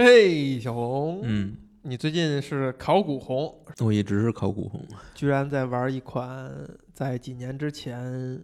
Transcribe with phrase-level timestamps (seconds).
[0.00, 4.80] 嘿，小红，嗯，你最近是考古红，我一直是考古红。
[5.12, 6.54] 居然在玩一款
[6.94, 8.40] 在几年之前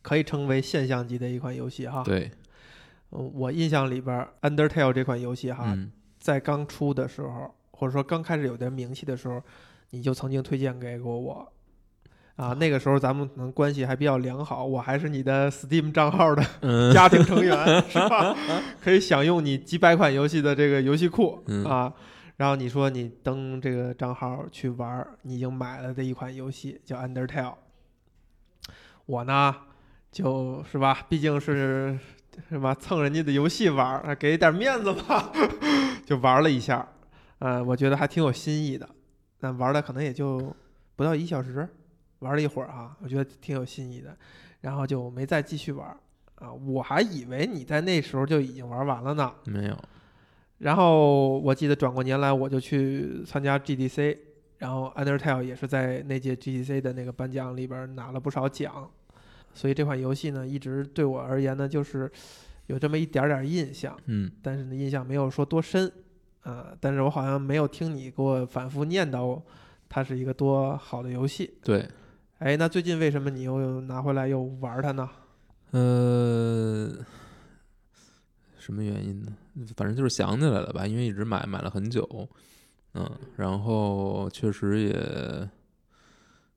[0.00, 2.02] 可以称为现象级的一款游戏哈。
[2.02, 2.30] 对，
[3.10, 9.42] 嗯，我印象里边《Undertale》这款游戏哈，嗯，在刚出的时候，或者说刚开始有点名气的时候，
[9.90, 11.51] 你就曾经推荐给过我。
[12.42, 17.56] 啊，那个时候咱们可能关系还比较良好，我还是你的 Steam 账号的嗯 家庭成员，
[17.88, 18.34] 是吧？
[18.82, 21.92] 可以享用你几百款游戏的这个游戏库、嗯啊。
[22.38, 27.54] 然后你说你登这个账号去玩，你已经买了的一款游戏叫 Undertale。
[29.06, 29.54] 我呢，
[30.10, 31.96] 就是吧，毕竟是
[32.48, 35.30] 是吧，蹭人家的游戏玩给点面子吧，
[36.04, 36.88] 就玩了一下。
[37.38, 38.88] 呃，我觉得还挺有新意的，
[39.38, 40.52] 但玩的可能也就
[40.96, 41.68] 不到一小时，
[42.22, 44.16] 玩了一会儿啊，我觉得挺有新意的，
[44.62, 45.96] 然后就没再继续玩儿
[46.36, 46.52] 啊。
[46.52, 49.32] 我还以为你在那时候就已经玩完了呢。
[49.44, 49.76] 没有，
[50.58, 54.16] 然后我记得转过年来我就去参加 GDC，
[54.58, 58.88] 然后 Undertale 也是在那届 GDC 的那个颁奖里边拿了不少奖，
[59.52, 62.10] 所以这款游戏呢一直对我而言呢就是
[62.66, 65.90] 有这么一点点印象，嗯，但是呢印象没有说多深，
[66.42, 69.40] 啊、但是我好像没有听你给我反复念叨
[69.88, 71.54] 它是一个多好的游戏。
[71.62, 71.86] 对，
[72.44, 75.08] 哎，那最近为什么你又拿回来又玩它呢？
[75.70, 76.92] 呃，
[78.58, 79.32] 什么原因呢？
[79.76, 82.28] 反正就是想起来了吧，因为一直买买了很久，
[82.94, 85.48] 嗯，然后确实也，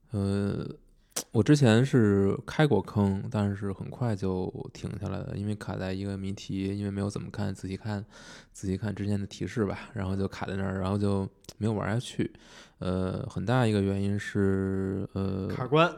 [0.09, 0.67] 呃，
[1.31, 8.03] 我之前是开过坑，但是很快就停下来了，因为卡在一个谜题，因为没有怎么看仔细看
[8.51, 11.27] 仔细看之前的提示吧，然后就卡在那儿，然后就
[11.57, 12.31] 没有玩下去。
[12.79, 15.93] 呃，很大一个原因是呃卡关，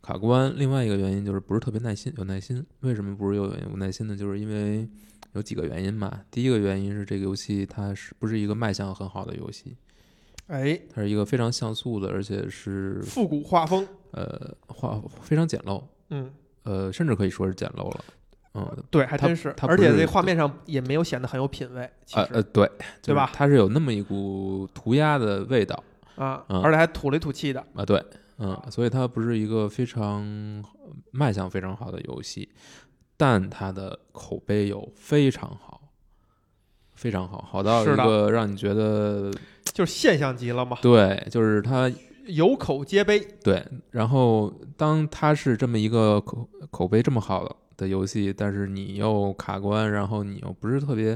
[0.00, 2.64] 卡关，另外一个原因就是不是特别耐心，有耐心。
[2.80, 4.16] 为什么不是有有耐心呢？
[4.16, 4.88] 就是因为
[5.32, 6.22] 有几个原因嘛。
[6.30, 9.76] 第一个原因是这个游戏它是不是一个卖相很好的游戏？
[10.46, 18.04] 哎，它是一个非常像素的，而且是复古画风，呃画非常简陋，嗯，呃，甚至可以说是简陋了。
[18.54, 22.70] 嗯，对，还真是，是而且这画面上也没有显得很有品味，其实、呃呃，对，
[23.02, 23.30] 对吧？
[23.34, 25.84] 它是有那么一股涂鸦的味道。
[26.14, 26.62] 啊，嗯。
[26.62, 28.02] 而且还土里土气的，啊，对，
[28.38, 30.64] 嗯，所以它不是一个非常
[31.10, 32.48] 卖相非常好的游戏，
[33.18, 35.82] 但它的口碑有非常好，
[36.94, 39.30] 非常好，好到一个让你觉得
[39.76, 41.92] 就是现象级了嘛，对，就是它
[42.28, 43.20] 有口皆碑。
[43.44, 51.14] 对，然后当它是这么一个口口碑这么好的游戏，但是你又卡关，然后你又不是特别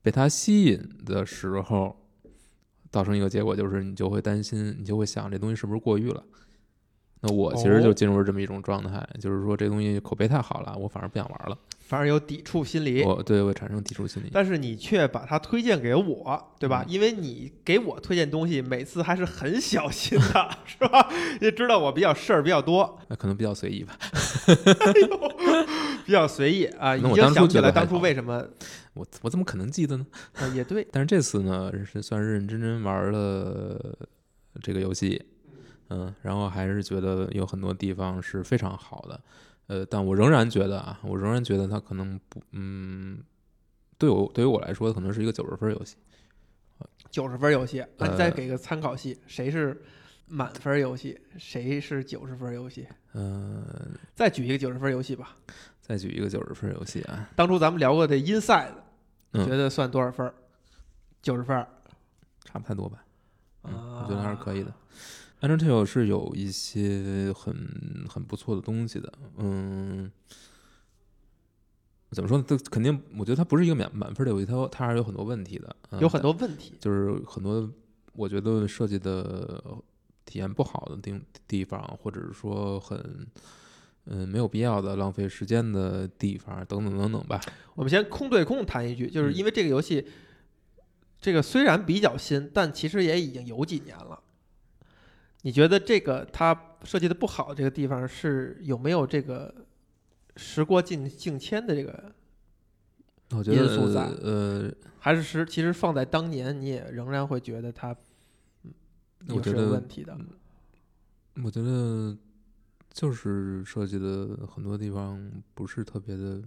[0.00, 1.94] 被它吸引的时候，
[2.90, 6.24] 造成一个结果就是你就会担心，你就会想这东西是不是过誉了。
[7.20, 11.58] 那我其实哦就进入了这么一种状态，就是说这东西口碑太好了，我反而不想玩了，
[11.90, 14.30] 反而有抵触心理，我对我产生抵触心理。
[14.32, 16.84] 但是你却把它推荐给我，对吧？
[16.86, 16.92] 嗯。
[16.92, 21.10] 因为你给我推荐东西，每次还是很小心的， 是吧？
[21.40, 23.98] 也知道我比较事儿比较多，那可能比较随意吧，
[26.06, 28.46] 比较随意啊，已经想不起来当初为什么？
[28.94, 30.06] 我我怎么可能记得呢？
[30.34, 33.98] 啊，也对，但是这次呢，是算是认认真真玩了
[34.62, 35.20] 这个游戏，
[35.88, 39.20] 嗯，然后还是觉得有很多地方是非常好的，
[39.70, 43.22] 呃，但我仍然觉得啊，我仍然觉得它可能不，嗯，
[43.96, 45.96] 对我对于我来说，可能是一个九十分游戏。
[47.08, 49.80] 九十分游戏，那再给个参考系，谁是
[50.26, 52.84] 满分游戏，谁是九十分游戏？
[53.12, 53.64] 嗯、
[54.12, 55.36] 再举一个九十分游戏吧。
[55.80, 58.72] 再举一个九十分游戏啊，当初咱们聊过的 Inside，
[59.34, 60.32] 觉得算多少分？
[61.22, 61.56] 九十分
[62.44, 63.04] 差不太多吧，
[63.62, 64.74] 嗯，啊，我觉得还是可以的。
[65.40, 67.56] Undertale 是有一些很
[68.08, 70.10] 很不错的东西的，嗯，
[72.10, 72.44] 怎么说呢？
[72.46, 76.74] 这肯定，我觉得它不是一个满满分的游戏，它它还是有很多问题的，嗯有很多问题。
[76.78, 77.70] 就是很多
[78.12, 79.62] 我觉得设计的
[80.26, 81.18] 体验不好的地
[81.48, 83.26] 地方，或者是说很
[84.04, 87.40] 嗯没有必要的浪费时间的地方，等等等等吧。
[87.74, 90.06] 我们先空对空谈一句，就是嗯因为这个游戏，
[91.18, 94.22] 这个虽然比较新，但其实也已经有几年了。
[95.42, 99.54] 你觉得这个它设计的不好这个地方是有没有这个
[100.36, 102.12] 时过境境迁的这个，
[103.30, 107.96] 我觉因素在得呃，还是是其实放在当年你也仍然会觉得它
[108.64, 108.72] 嗯
[109.28, 110.16] 有是有问题的？
[111.42, 112.16] 我觉得
[112.92, 116.42] 就是设计的很多地方不是特别的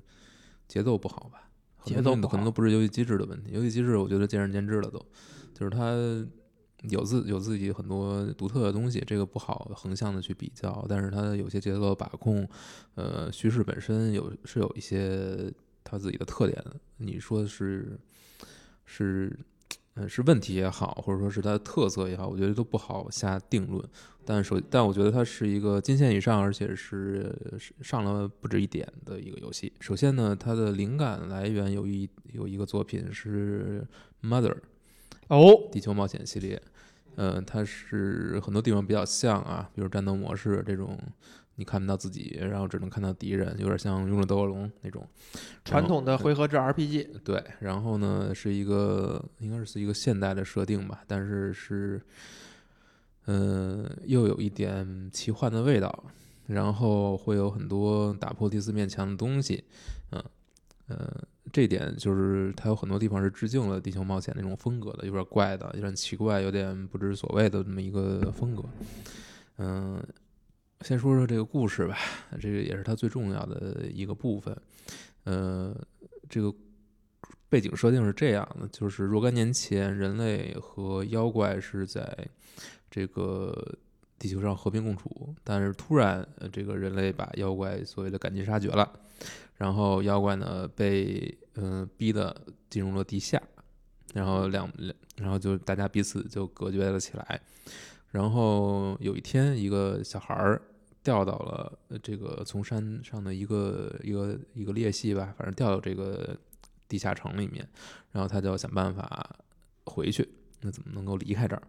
[0.68, 5.00] 节奏不好吧，很多节奏可能都不是游戏机制的问题，游戏机制我觉得见仁见智了都，
[5.54, 5.96] 就是它
[6.90, 12.48] 有自有自己很多独特的东西，这个不好横向的去比较，但是它有些节奏把控，
[12.96, 15.52] 呃，叙事本身有是有一些
[15.84, 16.76] 它自己的特点的。
[16.98, 17.98] 你说是
[18.86, 19.38] 是，
[19.94, 23.84] 呃，是问题也好，或者说是它的特色也好，我觉得都不好下定论。
[24.26, 29.72] 但首，但我觉得它是一个金线以上，而且是是上了不止一点的一个游戏。
[29.82, 33.86] 首先呢，它的灵感来源有一有一个作品是
[34.28, 34.54] 《Mother》
[35.28, 36.62] 哦，地球冒险系列，
[37.15, 40.98] 呃，它是很多地方比较像啊，比如战斗模式这种，
[41.56, 45.07] 你看不到自己，然后只能看到敌人，有点像《勇者斗恶龙》那种
[45.63, 52.01] 传统的回合制 RPG，对，然后呢是一个应该是一个现代的设定吧，但是是。
[53.25, 56.04] 嗯，又有一点奇幻的味道，
[56.48, 59.63] 然后会有很多打破第四面墙的东西，
[60.12, 60.21] 嗯，
[60.88, 68.63] 呃，这点就是它有很多地方是致敬了《地球冒险》那种风格的，有点怪的，有点奇怪，有点不知所谓的这么一个风格。
[69.57, 70.01] 嗯，
[70.81, 71.98] 先说说这个故事吧，
[72.40, 74.56] 这个也是它最重要的一个部分。
[75.25, 75.75] 呃，
[76.30, 76.54] 这个
[77.50, 82.28] 背景设定是这样的，就是若干年前，人类和妖怪是在。
[82.92, 83.75] 这个
[84.19, 88.88] 地球上和平共处，但是突然，呃，这个人类把妖怪所谓的赶尽杀绝了，
[89.63, 92.36] 然后妖怪呢被嗯逼的
[92.69, 93.42] 进入了地下，
[94.13, 97.39] 然后两两然后就大家彼此就隔绝了起来，
[98.12, 100.62] 然后有一天，一个小孩儿
[101.01, 106.38] 掉到了这个从山上的一个一个一个裂隙吧，反正掉到这个
[106.89, 107.65] 地下城里面，
[108.12, 109.33] 然后他就要想办法
[109.86, 110.27] 回去，
[110.60, 111.63] 那怎么能够离开这儿？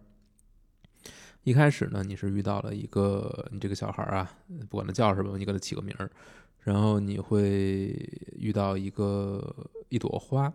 [1.43, 4.29] 一开始呢，你是遇到了一个你这个小孩啊，
[4.69, 6.11] 不管他叫什么，你给他起个名儿，
[6.65, 7.95] 然后你会
[8.35, 9.55] 遇到一个
[9.89, 10.51] 一朵花，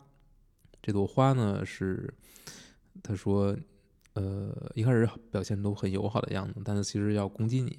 [0.82, 2.12] 这朵花呢是
[3.00, 3.56] 他说，
[4.14, 7.78] 呃，一开始表现都很友好的样子，但是其实要攻击你，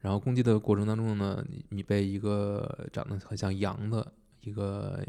[0.00, 5.00] 然后攻击的过程当中呢，你你被一个长得很像羊的一个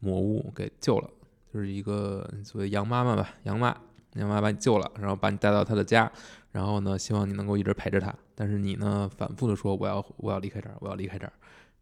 [0.00, 1.08] 魔物给救了，
[1.54, 3.68] 就是一个所谓羊妈妈吧，羊妈，
[4.14, 6.10] 羊妈把你救了，然后把你带到他的家。
[6.50, 11.32] 然后呢，希望你能够一直陪着他，但是你呢，反复的说我要我要离开这儿，我要离开这儿。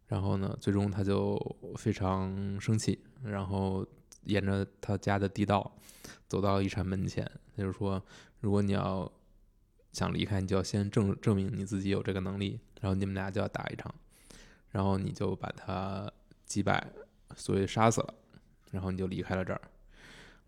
[0.07, 1.37] 然后呢，最终他就
[1.75, 3.85] 非常生气，然后
[4.23, 5.75] 沿着他家的地道
[6.27, 8.03] 走到一扇门前，他就说，
[8.39, 9.11] 如果你要
[9.91, 13.93] 想离开，你就要先证证明你自己有这个能力，然后你们俩就要打一场，
[14.69, 16.11] 然后你就把他
[16.45, 16.91] 击败，
[17.35, 18.13] 所谓杀死了，
[18.71, 19.61] 然后你就离开了这儿。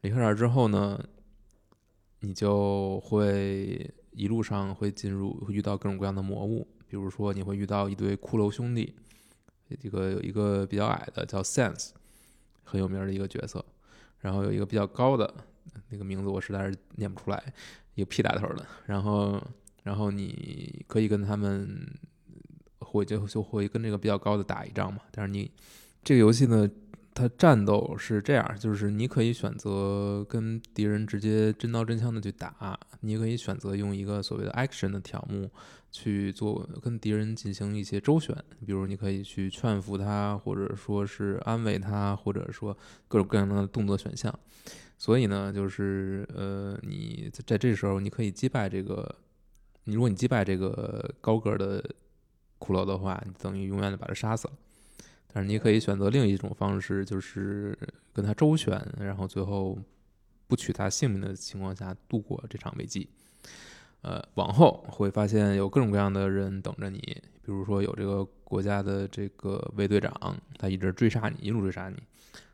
[0.01, 1.03] 离开这儿之后呢，
[2.19, 3.93] 你就会。
[4.17, 8.95] 一路上会进入，会遇到各种各样的魔物，比如说你会遇到一堆骷髅兄弟，
[9.75, 11.89] 这个有一个比较矮的叫 Sense，
[12.63, 13.63] 很有名的一个角色，
[14.19, 15.33] 然后有一个比较高的，
[15.89, 17.53] 那个名字我实在是念不出来，
[17.95, 19.41] 一个 P 打头的，然后
[19.83, 21.85] 然后你可以跟他们
[22.79, 25.51] 会就就会跟这个比较高的打一仗嘛，但是你
[26.03, 26.69] 这个游戏呢。
[27.17, 35.49] 它战斗是这样，就是你可以选择跟敌人直接真刀真枪的去打，你可以选择用一个所谓的 action 的条目
[35.91, 42.77] 去做跟敌人进行一些周旋，比如你可以去劝服他，或者说是安慰他，或者说
[43.07, 44.31] 各种各样的动作选项。
[44.99, 49.15] 所以呢，就是呃，你在这时候你可以击败这个，
[49.85, 51.81] 你如果你击败这个高个的
[52.59, 54.53] 骷髅的话，你等于永远的把他杀死了。
[55.37, 57.77] 但是你可以选择另一种方式，就是
[58.11, 59.77] 跟他周旋，然后最后
[60.47, 63.07] 不取他性命的情况下度过这场危机。
[64.01, 70.11] 呃，往后会发现有各种各样的人等着你，比如说有这个国家的这个卫队长，
[70.57, 71.97] 他一直追杀你，一路追杀你；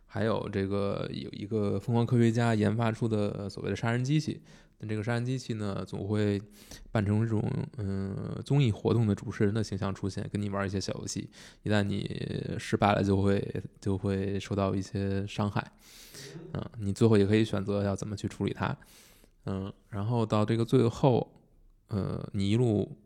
[0.06, 4.42] 还有这个有一个疯狂科学家研发出的所谓的杀人机器。
[4.88, 6.42] 这个杀人机器呢，总会
[6.92, 7.42] 扮成这种
[7.78, 11.30] 嗯综艺活动的主持人的形象出现，跟你玩一些小游戏。
[11.64, 15.72] 一旦你失败了，就会就会受到一些伤害。
[16.54, 18.76] 嗯，你最后也可以选择要怎么去处理它。
[19.46, 21.32] 嗯，然后到这个最后，
[21.90, 22.98] 呃，你一路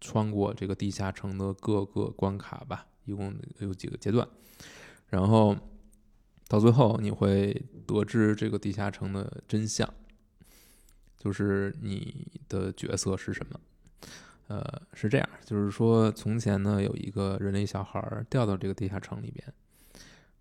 [0.00, 4.26] 穿过这个地下城的各个关卡吧，一共有几个阶段。
[5.08, 5.56] 然后
[6.48, 7.52] 到最后，你会
[7.86, 9.88] 得知这个地下城的真相。
[11.22, 13.60] 就是你的角色是什么？
[14.48, 19.52] 呃，是这样，就是说，从前呢，有一个人类小孩掉到这个地下城里边，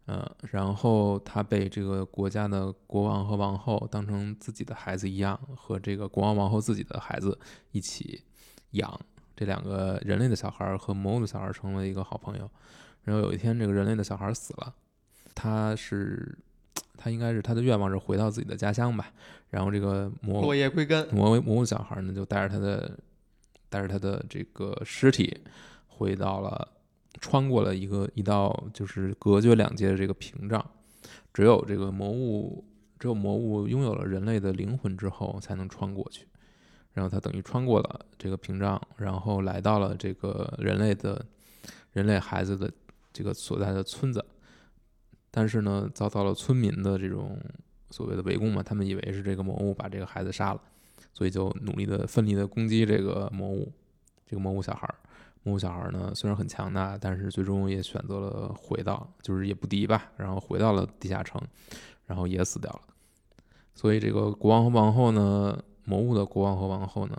[0.05, 7.37] 呃，然后他被这个国家的国王和王后当成自己的孩子一样，和这个国王王后自己的孩子
[7.71, 8.23] 一起
[8.71, 8.99] 养。
[9.35, 12.49] 这两个人类的小孩和魔物的小孩成了一个好朋友。
[13.03, 14.73] 然后有一天，这个人类的小孩死了，
[15.35, 16.37] 他是。
[17.01, 19.09] 他应该是他的愿望是回到自己的家乡吧，
[19.49, 22.97] 然后这个魔落叶归根魔魔物小孩呢就带着他的
[23.69, 25.41] 带着他的这个尸体
[25.87, 26.67] 回到了
[27.19, 30.63] 穿过了一个一道就是隔绝两界的这个屏障，
[31.33, 32.63] 只有这个魔物
[32.99, 36.27] 只有魔物拥有了人类的灵魂之后，才能穿过去。
[36.93, 41.25] 然后他等于穿过了这个屏障，然后来到了这个人类的
[41.93, 42.69] 人类孩子的
[43.13, 44.25] 这个所在的村子。
[45.31, 47.39] 但是呢，遭到了村民的这种
[47.89, 50.61] 所谓的围攻嘛，他们以为是这个魔物把这个孩子杀了，
[51.13, 53.71] 所以就努力的、奋力的攻击这个魔物，
[54.25, 54.95] 这个魔物小孩儿。
[55.43, 61.41] 魔物小孩儿呢，虽然很强大，但是最终也选择了回到，就是也不敌吧，然后回到了地下城，
[62.05, 62.81] 然后也死掉了。
[63.73, 67.17] 所以这个国王和王后呢，魔物的国王和王后呢，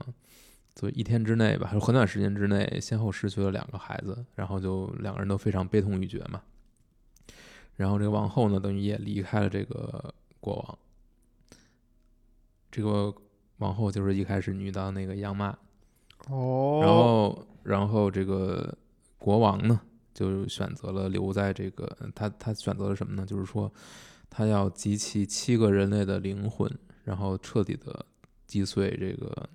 [0.77, 6.43] 所以一天之内吧，还有很短时间之内，先后失去了两个孩子，然后就两个人都非常悲痛欲绝嘛。
[7.77, 10.79] 然后这个王后呢，等于也离开了这个国王。
[12.71, 13.15] 这个
[13.59, 15.57] 王后就是一开始遇到那个央妈，
[16.29, 18.77] 哦，然后然后这个
[19.19, 19.81] 国王呢，
[20.15, 23.27] 就选择了留在这个他他选择了什么呢？
[23.27, 23.71] 就是说
[24.31, 26.73] 他要集齐七个人类的灵魂，
[27.05, 28.07] 然后彻底的
[28.47, 29.49] 击碎这个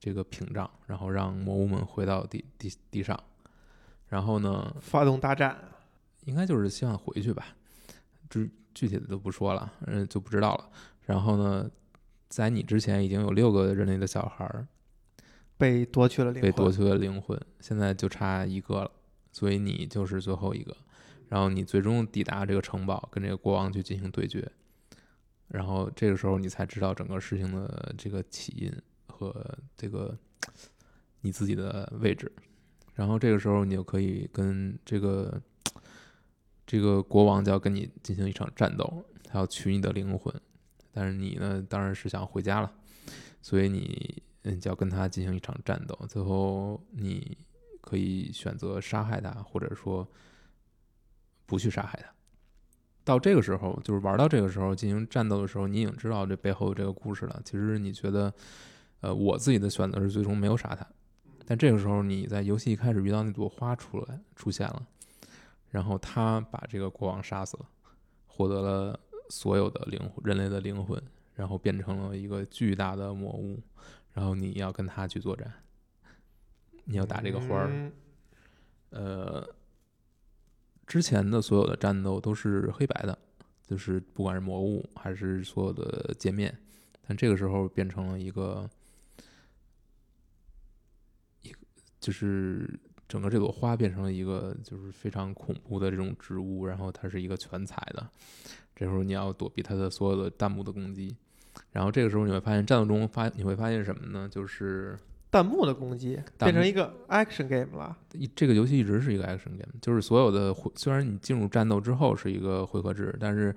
[0.00, 3.18] 这个屏障，然后让魔物们回到地地地上。
[4.08, 5.58] 然后呢，发动大战，
[6.24, 7.56] 应该就是希望回去吧，
[8.30, 10.68] 具具体的就不说了，嗯，就不知道了。
[11.02, 11.70] 然后呢，
[12.28, 14.66] 在你之前已经有六个人类的小孩儿
[15.56, 18.90] 被夺去了灵魂，被夺去了灵魂，现在就差一个了，
[19.32, 20.76] 所以你就是最后一个。
[21.28, 24.50] 然后你最终抵达这个城堡，跟这个国王去进行对决。
[25.48, 28.72] 然后这个时候你才知道整个事情的这个起因
[29.06, 29.34] 和
[29.76, 30.16] 这个
[31.20, 32.30] 你自己的位置。
[32.94, 35.40] 然后这个时候你就可以跟这个
[36.66, 40.34] 这个国王就要跟你进行一场战斗，他要取你的灵魂，
[40.92, 42.72] 但是你呢当然是想回家了，
[43.42, 45.98] 所以你嗯就要跟他进行一场战斗。
[46.08, 47.36] 最后你
[47.80, 50.08] 可以选择杀害他，或者说
[51.46, 52.10] 不去杀害他。
[53.04, 57.38] 到这个时候，就是玩到这个时候进行战斗的时候，你已经知道这背后这个故事了。
[57.44, 58.32] 其实你觉得，
[59.00, 60.86] 呃，我自己的选择是最终没有杀他，
[61.44, 64.86] 但这个时候你在游戏一开始遇到那朵花出来出现了，
[65.74, 67.68] 然后他把这个国王杀死了，
[68.28, 71.02] 获得了所有的灵魂人类的灵魂，
[71.34, 73.60] 然后变成了一个巨大的魔物，
[74.12, 75.52] 然后你要跟他去作战，
[76.84, 77.70] 你要打这个花儿。
[77.72, 77.92] 嗯
[78.90, 79.44] 呃，
[80.86, 83.18] 之前的所有的战斗都是黑白的，
[83.66, 86.56] 就是不管是魔物还是所有的界面，
[87.02, 88.70] 但这个时候变成了一个
[91.42, 91.58] 一个，
[91.98, 92.78] 就是
[93.08, 98.06] 整个这朵花变成了一个就是非常恐怖的这种植物，然后它是一个全彩的，
[98.74, 101.14] 这时候你要躲避它的所有的弹幕的攻击。
[101.70, 104.28] 然后这个时候你会发现，战斗中发你会发现什么呢？
[104.28, 104.98] 就是
[105.30, 113.54] 弹幕的攻击变成一个 action game 了，一这个游戏一直是一个 action game，就是所有的回虽然你进入战斗之后是一个回合制，但是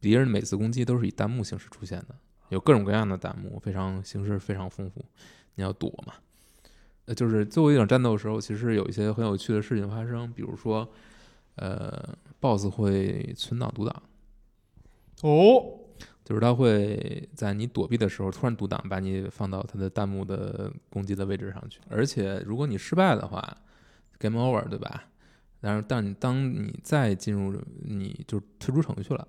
[0.00, 2.14] 敌人每次攻击都是以弹幕形式出现的，
[2.50, 5.02] 有各种各样的弹幕，非常形式非常丰富，
[5.54, 6.14] 你要躲嘛。
[7.10, 10.88] 呃，就是最后一场战斗的时候，其实有一些很有趣的事情发生，比如说，
[11.56, 14.02] 呃，BOSS 会存档读档，
[15.22, 15.80] 哦，
[16.24, 21.80] 就是他会在你躲避的时候突然读档，把你放到他的弹幕的攻击的位置上去。
[21.88, 23.56] 而且如果你失败的话
[24.20, 25.08] ，game over，对吧？
[25.60, 29.26] 但是但你当你再进入，你就退出程序了。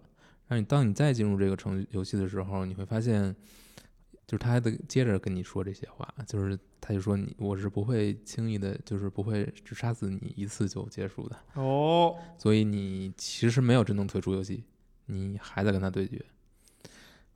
[0.48, 3.36] 然后你当你再进入这个程序游戏的时候，你会发现，
[4.32, 11.38] 就是他还得接着跟你说这些话，就是他就说你我是不会轻易的，就是不会只杀死你一次就结束的。
[11.56, 14.64] 哦，所以你其实没有真正退出游戏，
[15.08, 16.24] 你还在跟他对决。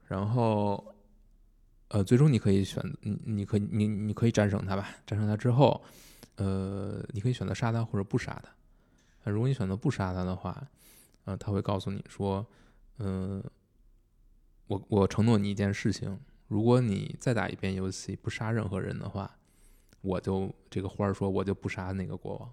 [0.06, 0.94] 然后，
[1.88, 4.88] 呃，最终你可以选，你你可以你你可以战胜他吧。
[5.06, 5.84] 战胜他之后，
[6.36, 8.48] 呃，你可以选择杀他或者不杀他。
[9.24, 10.66] 呃如果你选择不杀他的话，
[11.26, 12.46] 呃，他会告诉你说，
[13.00, 13.44] 嗯、
[14.68, 19.36] 我我承诺你一件事情，如果你再打一遍游戏不杀任何人的话，
[20.00, 22.50] 我就这个花儿说我就不杀那个国王。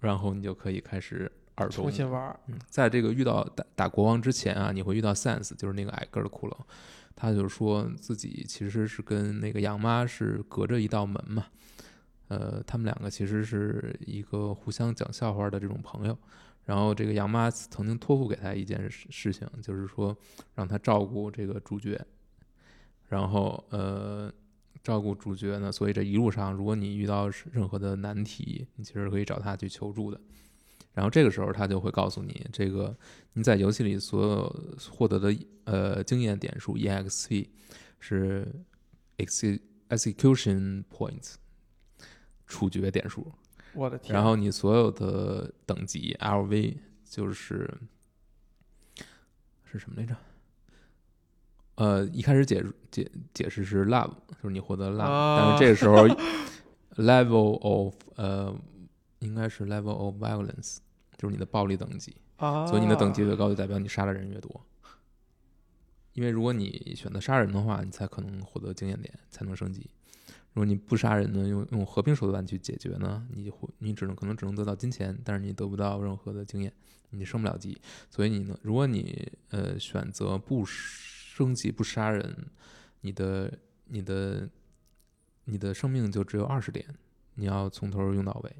[0.00, 6.56] 然后你就可以开始耳朵重新玩儿，嗯，在这个遇到打打国王之前啊，你会遇到 Sans，就是那个矮个儿的骷髅，
[7.16, 11.46] 他就说自己其实是跟那个杨妈是隔着一道门嘛，
[12.28, 16.16] 呃，他们两个其实是一个互相讲笑话的这种朋友。
[16.68, 20.14] 然后这个杨妈曾经托付给他一件事事情，就是说
[20.54, 21.98] 让他照顾这个主角，
[23.08, 24.30] 然后呃
[24.82, 30.20] 照顾主角呢，所以这一路上如果你遇到任何的难题，你其实可以找他去求助的。
[30.92, 32.94] 然后这个时候他就会告诉你，这个
[33.32, 35.34] 你在游戏里所有获得的
[35.64, 37.48] 呃经验点数 EXP
[37.98, 38.46] 是
[39.16, 39.58] ex
[39.88, 41.36] execution points
[42.46, 43.32] 处决点数，
[43.78, 47.72] 我的天，然后你所有的等级 LV 就是
[49.64, 50.16] 是什么来着？
[51.76, 54.10] 呃，一开始解解解释是 love，
[54.42, 56.08] 就是你获得 love，、但是这个时候
[57.00, 58.52] level of 呃
[59.20, 60.78] 应该是 level of violence，
[61.16, 62.16] 就是你的暴力等级。
[62.38, 64.60] 啊，所以你的等级越高，就代表你杀的人越多。
[66.14, 69.88] 因为如果你选择杀人的话，你才可能获得经验点，才能升级。
[70.52, 76.72] 如果你不杀人呢，用用和平手段去解决呢，你会你只能可能只能得到金钱，但是你得不到任何的经验，
[77.10, 77.80] 你升不了级。
[78.10, 82.46] 所以你呢，如果你呃选择不升级不杀人，
[83.02, 83.52] 你的
[83.84, 84.48] 你的
[85.44, 86.84] 你的生命就只有二十点，
[87.34, 88.56] 你要从头用到尾。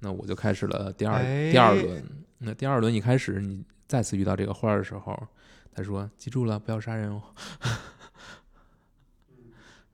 [0.00, 2.04] 那我就开始了第二、第二哎轮。
[2.38, 5.28] 那第二轮一开始，你再次遇到这个花儿的时候，
[5.72, 7.22] 他说：“记住了，不要杀人哦。”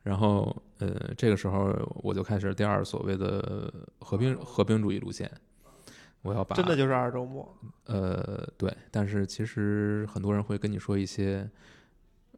[0.03, 5.31] 然后，呃，这个时候我就开始第二所谓的和平和平主义路线。
[6.23, 7.49] 我要把真的就是二周目，
[7.87, 11.51] 呃对，但是其实很多人会跟你说一些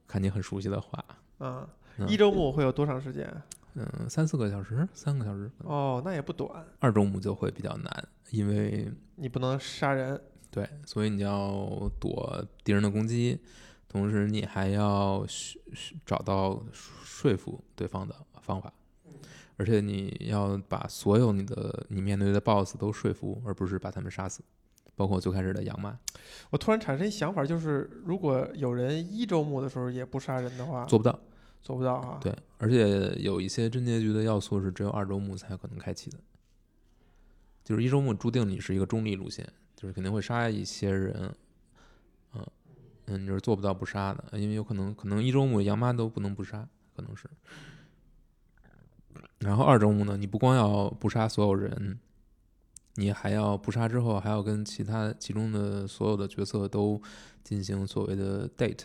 [0.07, 1.05] 看你很熟悉的话，
[1.41, 1.67] 嗯，
[1.99, 3.29] 嗯一周目会有多长时间？
[3.75, 13.41] 嗯，三四个小时，三个小时，哦，那也不短，二周目就会比较难，因为你不能杀人，对，所以你要躲敌人的攻击，
[13.89, 15.27] 同时你还要
[16.07, 16.63] 找到
[17.13, 18.73] 说服对方的方法，
[19.57, 24.43] 而且你要把所有你的你面对的 BOSS 都说服，而不是把他们杀死，
[24.97, 25.99] 包括最开始的杨妈，
[26.51, 31.19] 我突然产生一想法，就是如果有人一周目的时候也不杀人的话，做不到。
[31.63, 32.19] 做不到啊。
[32.21, 36.19] 对，而且有一些真结局的要素是只有二周目才可能开启的，
[37.63, 41.33] 就是一周目注定你是一个中立路线，就是肯定会杀一些人，
[42.35, 42.45] 嗯
[43.07, 47.29] 嗯，你是做不到不杀的，因为有可能可能一周目杨妈都不能不杀，可能是。
[49.39, 51.99] 然后二周目呢，你不光要不杀所有人，
[52.95, 57.01] 你还要不杀之后还要跟其他其中的所有的角色都
[57.43, 58.85] 进行所谓的 date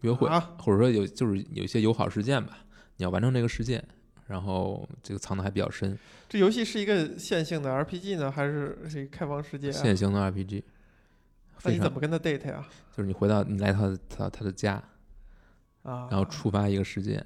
[0.00, 0.28] 约会。
[0.28, 2.64] 啊，或者说有就是有一些友好事件吧，
[2.96, 3.86] 你要完成这个事件，
[4.26, 5.98] 然后这个藏的还比较深，
[6.28, 9.72] 这游戏是一个线性的 RPG 呢，还是是一个开放世界、啊？
[9.72, 10.62] 线性的 RPG，
[11.64, 14.82] 那你怎么跟他 date 呀、就是你回到你来到他他他的家，
[15.82, 16.08] 啊？
[16.10, 17.24] 然后触发一个事件，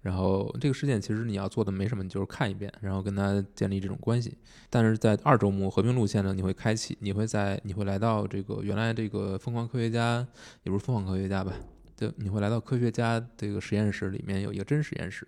[0.00, 4.36] 然后这个事件其实你要做的没什么，你就是看一遍，然后跟他建立这种关系。
[4.70, 10.26] 但是在二周目和平路线呢，你会开启，你会在你会来到这个原来这个疯狂科学家，
[10.62, 11.52] 也不是疯狂科学家吧，
[11.96, 15.26] 就你会来到科学家这个实验室里面有一个真实验室。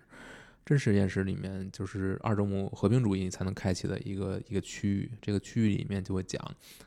[0.65, 6.39] 真实验室里面就是二周目和平主义才能开启的一个一个区域，这个区域里面就会讲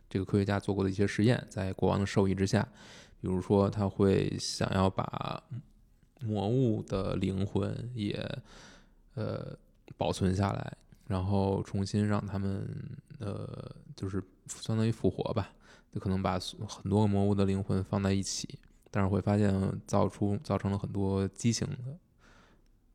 [0.08, 2.64] 这个科学家做过的一些实验，在国王的授意之下，
[3.22, 5.42] 比如说他会想要把
[6.20, 8.20] 魔物的灵魂也
[9.14, 9.56] 呃
[9.96, 12.68] 保存下来，然后重新让他们
[13.20, 15.50] 呃就是相当于复活吧，
[15.92, 18.58] 就可能把很多个魔物的灵魂放在一起，
[18.90, 21.96] 但是会发现造出造成了很多畸形的。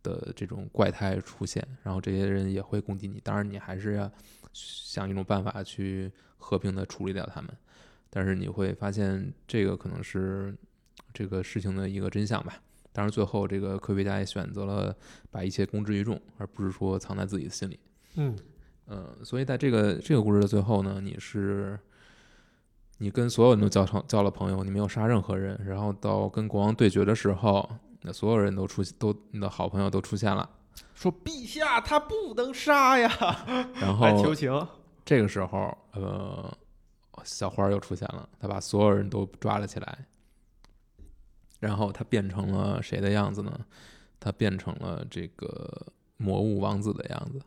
[0.03, 3.19] 的这种怪胎出现，然后这些人也会攻击你。
[3.19, 4.09] 当然，你还是要
[4.53, 7.51] 想一种办法去和平的处理掉他们。
[8.17, 10.51] 但是你会发现，这个可能是
[11.13, 12.59] 这个事情的一个真相吧。
[12.91, 14.95] 当然，最后这个科学家也选择了
[15.29, 17.79] 把一切公之于众，而不是说藏在自己的心里。
[18.15, 18.35] 嗯，
[18.85, 21.79] 呃，所以在这个这个故事的最后呢，你是
[22.97, 27.69] 你跟所有人都交成交了朋友，你没有杀任何人，然后到跟国王对决的时候，
[28.01, 30.49] 那所有人都出都你的好朋友都出现了，
[30.95, 33.07] 说陛下他不能杀呀，
[33.79, 34.67] 然后求情。
[35.05, 36.57] 这个时候，呃，
[37.27, 40.05] 小花儿又出现了，他把所有人都抓了起来，
[41.59, 43.65] 然后他变成了谁的样子呢？
[44.19, 45.85] 他变成了这个
[46.17, 47.39] 魔物王子的样子。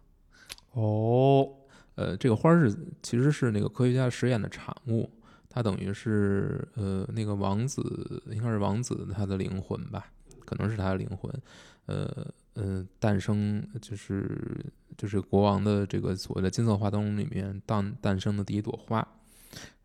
[0.73, 1.49] 哦，
[1.97, 5.11] 呃，这个花儿是其实是那个科学家实验的产物，
[5.49, 10.13] 它等于是呃那个王子应该是王子他的灵魂吧，
[10.45, 11.43] 可能是他的灵魂，
[11.87, 14.65] 呃呃诞生就是
[14.97, 19.07] 就是国王的这个所谓的金色花灯里面诞诞生的第一朵花，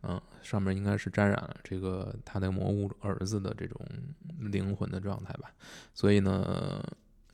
[0.03, 3.79] 嗯、上面应该是沾染了这个他的魔物儿子的这种
[4.39, 5.51] 灵魂的状态吧，
[5.93, 6.83] 所以呢。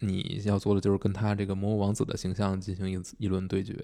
[0.04, 3.80] 你要做的就是跟他这个魔物王子的形象进行一一轮对决，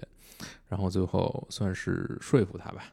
[0.66, 2.92] 然后最后算是说服他吧，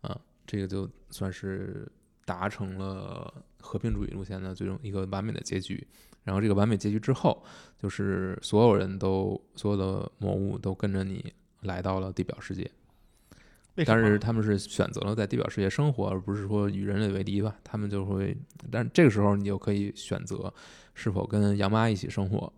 [0.00, 1.86] 啊，这个就算是
[2.24, 5.86] 达成了和平主义路线的最终一个完美的结局。
[6.22, 7.44] 然后这个完美结局之后，
[7.78, 12.70] 就是所有人都所有的魔物都跟着你来到了地表世界，
[13.84, 17.56] 但是他们是选择了在地表世界生活，而不是说与人类为敌吧。
[17.64, 18.36] 他们就会，
[18.70, 20.52] 但是这个时候你就可以选择
[20.94, 22.52] 是否跟羊妈一起生活。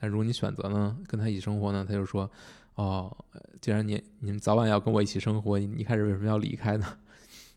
[0.00, 2.28] 但如果你选择呢跟他一起生活呢，他就说
[2.74, 6.86] ：“哦，呃既然你你们早晚要跟我一起生活，你一开始为什么要离开呢？”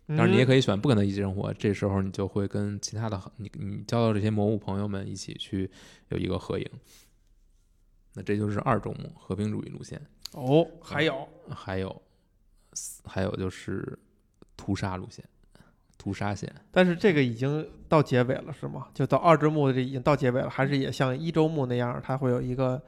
[0.07, 5.69] 当当然，你也可以选不跟他一起生活，这时候你就会跟其他的你你交到这些魔物朋友们一起去
[6.09, 6.67] 有一个合影。
[8.13, 10.01] 那这就是二周目和平主义路线，
[10.33, 12.01] 哦，还有还有
[13.05, 13.97] 还有就是
[14.55, 15.23] 屠杀路线，
[15.97, 16.53] 屠杀线。
[16.71, 18.87] 但是这个已经到结尾了，是吗？
[18.93, 22.81] 就到二周目这已经到结尾了，还是也像一周目那样，它会有一个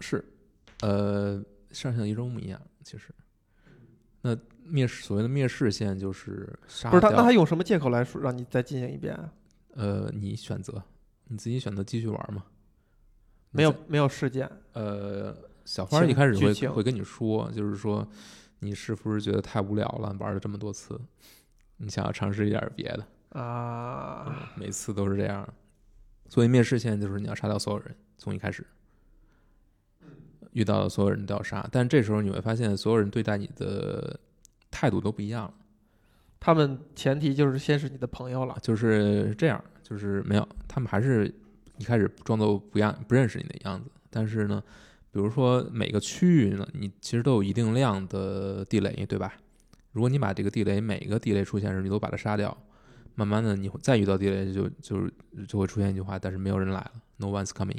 [0.00, 0.24] 是，
[0.80, 3.08] 呃，上像一周目一样，其实。
[4.22, 7.08] 那灭世所谓的灭世线就是杀不是他？
[7.10, 9.32] 那掉他用什么借口来说让你再进行一遍啊？
[9.74, 10.82] 呃，你选择
[11.28, 12.44] 你自己选择继续玩嘛。
[13.52, 15.34] 没有没有事件，呃，
[15.64, 18.06] 小花儿一开始会会跟你说，就是说
[18.60, 21.00] 你是不是觉得太无聊了，玩了这么多次，
[21.76, 25.48] 你想要尝试一点别的，啊，每次都是这样。
[26.28, 28.66] 所以面试现在就是你要杀掉所有人，从一开始
[30.52, 34.18] 遇到的所有人都要杀，但这时候你会发现，所有人对待你的
[34.70, 35.54] 态度都不一样了。
[36.40, 41.32] 他们前提就是先是你的朋友了，就是这样，就是没有，他们还是
[41.78, 44.62] 一开始装作不样不认识你的样子，但是呢，
[45.16, 49.32] 比如说每个区域呢，你其实都有一定量的地雷，对吧？
[49.92, 52.54] 如果你把这个地雷每一个地雷出现时你都把它杀掉，
[53.14, 55.10] 慢慢的你会再遇到地雷就就是
[55.48, 57.78] 就会出现一句话，但是没有人来了，No one's coming。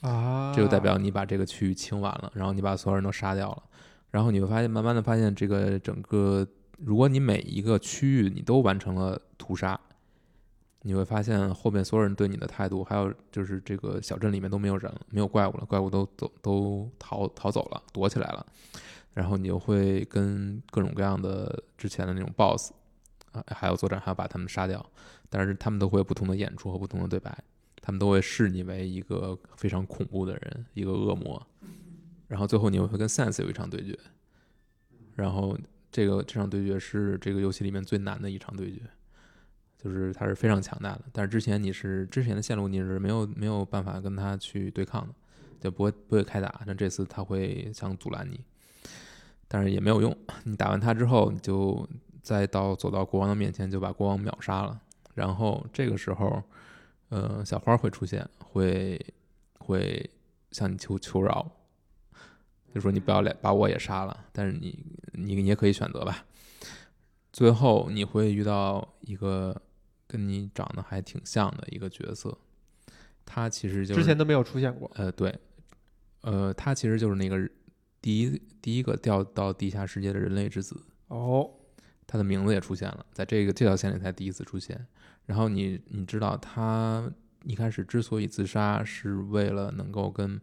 [0.00, 3.62] 啊，这就代表你把这个区域清完了，然后你把所有人都杀掉了，
[4.10, 9.78] 然后你会发现，慢慢的发现这个整个，如果你每一个区域你都完成了屠杀，
[10.82, 18.46] 你会发现后面所有人对你的态度，还有就是这个小镇里面都没有人了，没有怪物了，怪物都走都逃逃走了，躲起来了，
[19.14, 22.72] 然后你就会跟各种各样的之前的那种 BOSS
[23.32, 24.84] 啊，还有作战，还要把他们杀掉，
[25.28, 27.36] 但是他们都会有不同的演出和不同的对白。
[27.82, 31.44] 他们都会视你为一个非常恐怖的人，一个恶魔。
[32.28, 33.98] 然后最后你又会跟 Sense 有一场对决，
[35.14, 35.58] 然后
[35.90, 38.82] 这个这场对决是这个游戏里面最难的一场对决，
[39.82, 41.02] 就是他是非常强大的。
[41.12, 45.14] 但是之前你是之前的线路你是没有没有办法跟他去对抗的，
[45.60, 46.60] 就不会不会开打。
[46.66, 48.40] 但这次他会想阻拦你，
[49.48, 50.16] 但是也没有用。
[50.44, 51.88] 你打完他之后，你就
[52.22, 54.80] 再到走到国王的面前，就把国王秒杀了。
[55.14, 56.42] 然后这个时候。
[57.12, 58.96] 呃，小花会出现，会
[59.58, 60.08] 会
[60.52, 61.44] 向你求求饶，
[62.72, 64.78] 就说你不要来把我也杀了，但是你
[65.14, 66.24] 你你也可以选择吧。
[67.32, 69.60] 最后你会遇到一个
[70.10, 72.36] 跟你长得还挺像的一个角色，
[73.24, 75.32] 他其实就是之前都没有出现过，呃对，
[76.22, 77.48] 呃他其实就是那个
[78.02, 81.48] 第一第一个掉到地下世界的人类之子，哦，
[82.08, 84.84] 他的名字也出现了，在这个这条线里才第一次出现。
[85.26, 87.08] 然后你你知道他
[87.44, 90.40] 一开始之所以自杀，是为了能够跟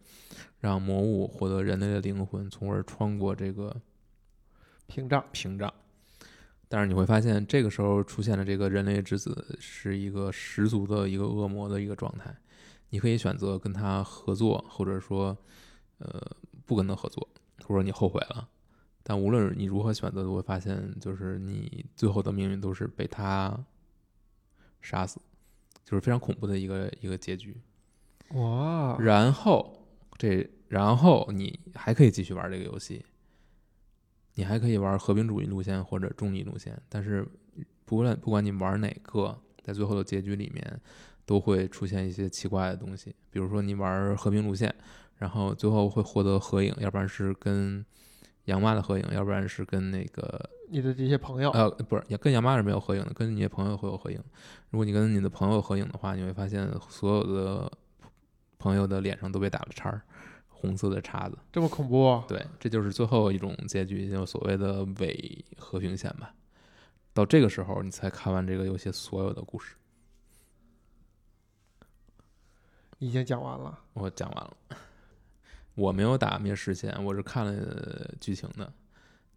[0.61, 3.81] 让魔物获得人类的灵魂，从而穿过这个
[4.87, 5.73] 屏障，屏障。
[6.69, 12.35] 但是你会发现，这个时候出现的这个人类之子是一个十足的一个恶魔的一个状态。
[12.89, 15.37] 你可以选择跟他合作，或者说，
[15.97, 16.21] 呃，
[16.65, 17.27] 不跟他合作，
[17.65, 18.47] 或者你后悔了。
[19.03, 23.57] 但无论你如何选择，都会发现，就是你最后的命运都是被他
[24.81, 25.19] 杀死，
[25.83, 27.59] 就是非常恐怖的一个一个结局。
[28.31, 29.85] 哇，然后
[30.17, 33.05] 这，然后你还可以继续玩这个游戏，
[34.37, 37.27] 你还可以玩和平主义路线或者中立路线，但是
[37.85, 40.79] 不论不管你玩哪个，在最后的结局里面
[41.25, 44.71] 都会出现一些奇怪的东西，比如说你玩和平路线，
[45.17, 47.83] 然后最后会获得合影，要不然是跟
[48.45, 54.21] 杨妈的合影，要不然是跟那个你的这些朋友，呃，不是，也跟杨妈是没有合影的，跟你的朋友会有合影。
[54.69, 57.71] 如果你跟你的朋友合影的话，你会发现所有的
[58.59, 60.01] 朋友的脸上都被打了叉儿，
[60.59, 61.37] 红色的叉子。
[61.51, 66.33] 这么恐怖啊，对，这就是最后一种结局，就所谓的伪和平线吧。
[67.13, 69.75] 到这个时候，你才看完这个游戏所有的故事。
[72.99, 74.57] 已经讲完了，我讲完了，
[75.75, 78.73] 我没有打灭世线，我是看了剧情的。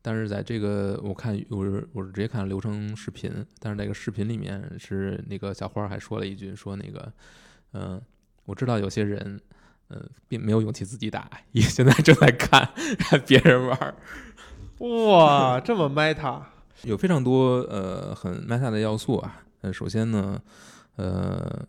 [0.02, 7.12] 但是在这个我看我是我是直接看了流程视频，但是那个视频里面是那个小花还说了一句，说那个
[7.72, 8.00] 嗯、
[8.46, 9.38] 我知道有些人
[9.90, 13.94] 嗯、并没有勇气自己打，也现在正在看看别人玩儿，
[14.78, 16.42] 哇，这么 meta，
[16.84, 19.44] 有非常多呃很 meta 的要素啊。
[19.62, 20.40] 呃，首先呢，
[20.96, 21.66] 呃，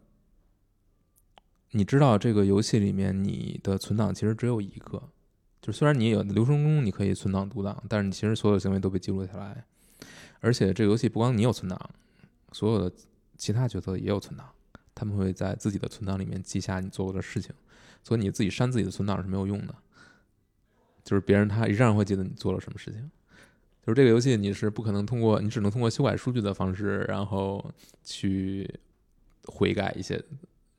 [1.71, 5.01] 你知道这个游戏里面你的存档其实只有一个，
[5.61, 9.65] 就虽然你有流程中你可以存档读档，但是你其实所有行为都被记录下来。
[10.39, 11.77] 而且这个游戏不光你有存档，
[12.51, 12.95] 所有的
[13.37, 14.47] 其他角色也有存档，
[14.95, 17.53] 他们会在自己的存档里面记下你做过的事情，
[18.03, 19.75] 所以你自己删自己的存档是没有用的，
[21.03, 23.09] 就是别人他依然会记得你做了什么事情。
[23.83, 28.79] 就是这个游戏你是不可能通过，你只能通过修改数据的方式，然后去
[29.45, 30.23] 悔改一些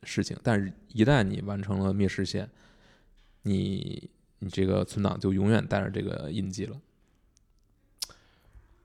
[0.04, 0.36] 事情。
[0.42, 2.48] 但是，一旦你完成了灭世线，
[3.42, 4.08] 你
[4.38, 6.80] 你这个存档就永远带着这个印记了。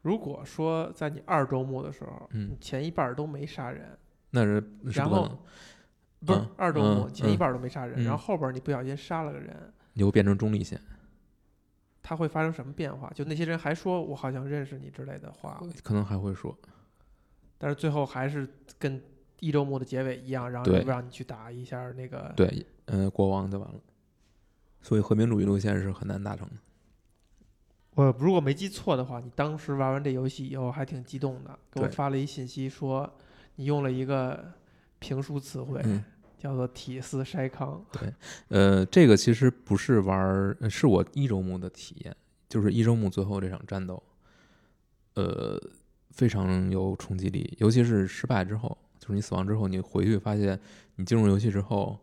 [0.02, 3.96] 如果说在你二周目的时候，嗯你前一半都没杀人，
[4.32, 5.38] 那是是然后
[6.26, 9.56] 不是嗯二周目、嗯前一嗯半都没杀人，嗯然后后边你不小心杀了个人，
[9.94, 10.80] 你会变成中立线，
[12.02, 13.12] 他会发生什么变化？
[13.14, 16.58] 就那些人还说我好像认识你之类的话，可能还会说，
[17.58, 18.48] 但是最后还是
[18.80, 19.02] 跟
[19.40, 22.34] 一周目的结尾一样，然后让你去打一下那个。
[22.36, 23.80] 对，呃，国王就完了。
[24.82, 26.56] 所以和平主义路线是很难达成的。
[27.96, 33.12] 我如果没记错的话，你当时玩完这游戏以后还挺激动的，给我发了一信息说
[33.56, 34.54] 你用了一个
[35.00, 36.04] 评书词汇，嗯
[36.38, 38.14] 叫做“体似筛糠对
[38.50, 42.16] 呃，这个其实不是玩是我一周目的体验，
[42.48, 44.02] 就是一周目最后这场战斗，
[45.16, 45.60] 呃，
[46.12, 50.60] 非常有冲击力，尤其是失败之后，就是你死亡之后，你回去发现
[50.96, 52.00] 你进入游戏之后，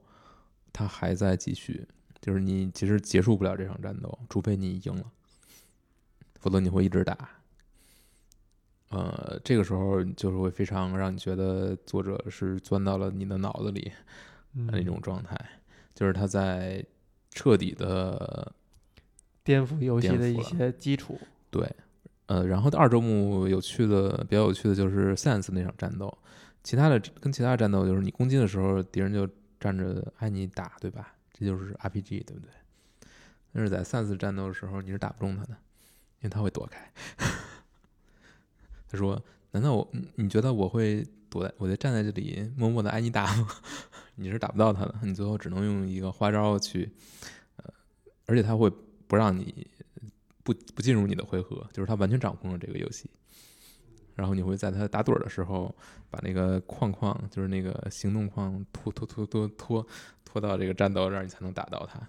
[0.73, 1.87] 它还在继续，
[2.21, 5.05] 就是你其实结束不了这场战斗，除非你赢了，
[6.41, 7.17] 否则你会一直打。
[8.95, 13.91] 呃，这个时候就是会非常让你觉得作者是钻到了你的脑子里，”
[14.71, 15.37] 那种状态，
[15.95, 16.85] 就是他在
[17.31, 18.53] 彻底的
[19.43, 21.19] 颠覆游戏的一些基础。
[21.51, 21.69] 对，
[22.27, 26.17] 呃，然后二周目有趣的比较有趣的就是 Sense 那场战斗，
[26.63, 29.29] 其他的跟其他的战斗就是你攻击的时候，敌人就
[29.59, 31.15] 站着挨你打，对吧？
[31.33, 32.51] 这就是 RPG，对不对？
[33.53, 35.51] 但是在 Sense 战斗的时候，你是打不中他的，
[36.21, 36.93] 因为他会躲开。
[38.95, 43.49] 他说：“难道我你觉得我会躲在，我就站在这里默默的挨你打吗？
[44.15, 46.89] 你是打不到他的，你最后只能用一个花招去，
[47.57, 47.65] 呃，
[48.27, 48.71] 而且他会
[49.09, 49.67] 不让你
[50.45, 53.11] 不不进入你的回合，就是他完全掌控了这个游戏。
[54.15, 55.75] 然后你会在他打盹的时候，
[56.09, 59.85] 把那个框框，就是那个行动框拖拖拖拖拖
[60.25, 62.01] 拖到这个战斗这儿，你才能打到他。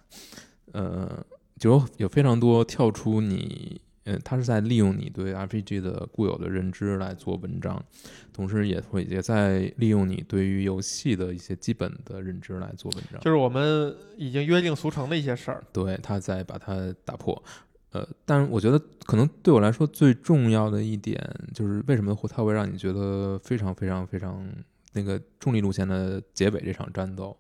[0.73, 1.25] 呃，
[1.57, 7.83] 就有非常多跳出你，呃，他是在利用你对 RPG 的固有的认知来做文章，
[8.31, 13.19] 同时也会也在利用你对于游戏的一些基本的认知来做文章。
[13.21, 15.63] 就是我们已经约定俗成的一些事儿。
[15.73, 17.43] 对，他在把它打破。
[17.91, 21.17] 呃，但是我觉得可能对我来说最重要的一点
[21.53, 24.45] 就是为什么会它会让你觉得非常非常非常
[24.93, 27.35] 那个重力路线的结尾这场战斗，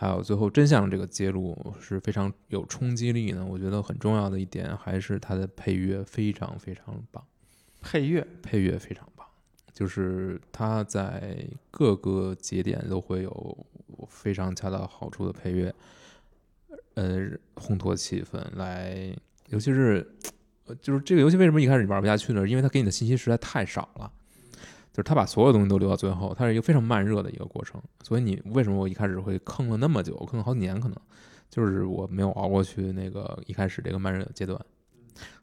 [0.00, 3.44] 还有最后真相这个揭露是非常有冲击力呢？
[3.44, 7.22] 我觉得很重要的一点还是它的配乐非常非常棒。
[7.82, 9.26] 配乐，配乐非常棒，
[9.74, 13.66] 就是它在各个节点都会有
[14.08, 15.74] 非常恰到好处的配乐，
[16.94, 19.14] 呃，烘托气氛来，
[19.48, 20.10] 尤其是，
[20.64, 22.48] 呃就是这个游戏为什么一开始你玩不下去呢？
[22.48, 24.10] 因为它给你的信息实在太少了，
[24.92, 30.96] 就是他把所有东西都留到最后，它是一个非常慢热的一个过程，所以你为什么我一开始会坑了那么久，坑了好几年可能，
[31.48, 34.60] 就是我没有熬过去那个一开始这个慢热阶段。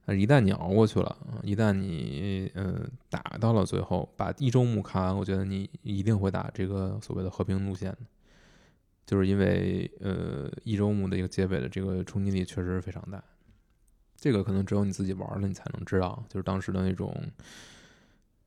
[0.05, 7.95] 但是一旦你熬过去了，一旦你呃打到了最后，把一周目看完，我觉得你一定会打这个所谓的和平路线，
[9.05, 13.21] 就是因为呃一周目的一个结尾的这个冲击力确实非常大，
[14.15, 17.13] 这个可能只有你自己玩了你才能知道，就是当时的那种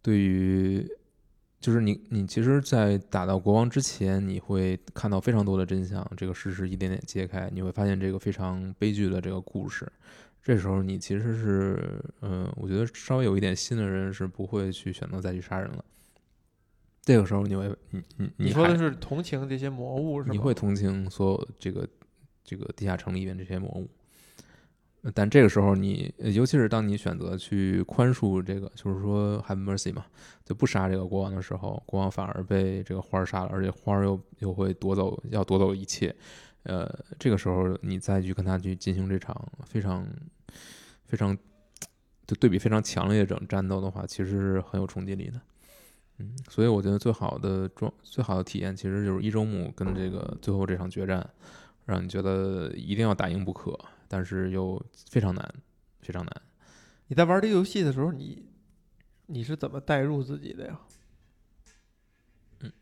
[0.02, 0.86] 对于。
[1.62, 9.86] 就是你，你其实，在打到国王之前，你会看到非常多的真相，这个事实一点点揭开，你会发现这个非常悲剧的这个故事，
[10.42, 15.84] 这时候你其实是，嗯、我觉得稍微有一点心的人是不会去选择再去杀人了。
[17.02, 20.32] 这个时候你会，你你你说的是同情这些魔物是吗？
[20.32, 21.86] 你会同情所有这个
[22.42, 23.86] 这个地下城里面这些魔物，呃
[25.14, 30.04] 但这个时候你，尤其是当你选择去宽恕这个，就是说 have mercy 嘛，
[30.44, 36.14] 就不杀这个国王的时候，国王反而被这个花儿杀了，而且花儿又又会夺走，要夺走一切。
[36.64, 36.86] 呃，
[37.18, 39.34] 这个时候你再去跟他去进行这场
[39.64, 40.06] 非常
[41.06, 41.34] 非常
[42.26, 45.40] 就对比非常强烈的这种战斗的话，其实是很有冲击力的。
[46.18, 51.26] 嗯，所以我觉得最好的状最好的体验其实就是一周目跟这个最后这场决战，
[51.86, 53.78] 让你觉得一定要打赢不可，
[54.12, 55.54] 但是又非常难，
[56.00, 56.42] 非常难。
[57.06, 58.44] 你在玩这个游戏的时候，你
[59.26, 60.80] 你是怎么代入自己的呀？
[62.58, 62.72] 嗯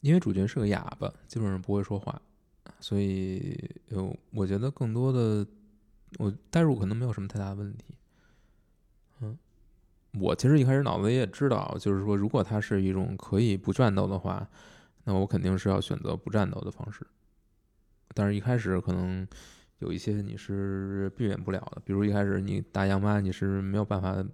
[0.00, 2.22] 因为主角是个哑巴，基本上不会说话，
[2.80, 5.46] 所以有我觉得更多的
[6.16, 7.84] 我代入可能没有什么太大的问题。
[9.20, 9.38] 嗯，
[10.14, 14.48] 我其实一开始脑子也知道，就是说如果它是一种可以不战斗的话，
[15.04, 17.06] 那我肯定是要选择不战斗的方式。
[18.14, 19.26] 但是一开始可能
[19.82, 24.24] 有一些你是避免不了的，比如一开始你打洋妈，你是没有办法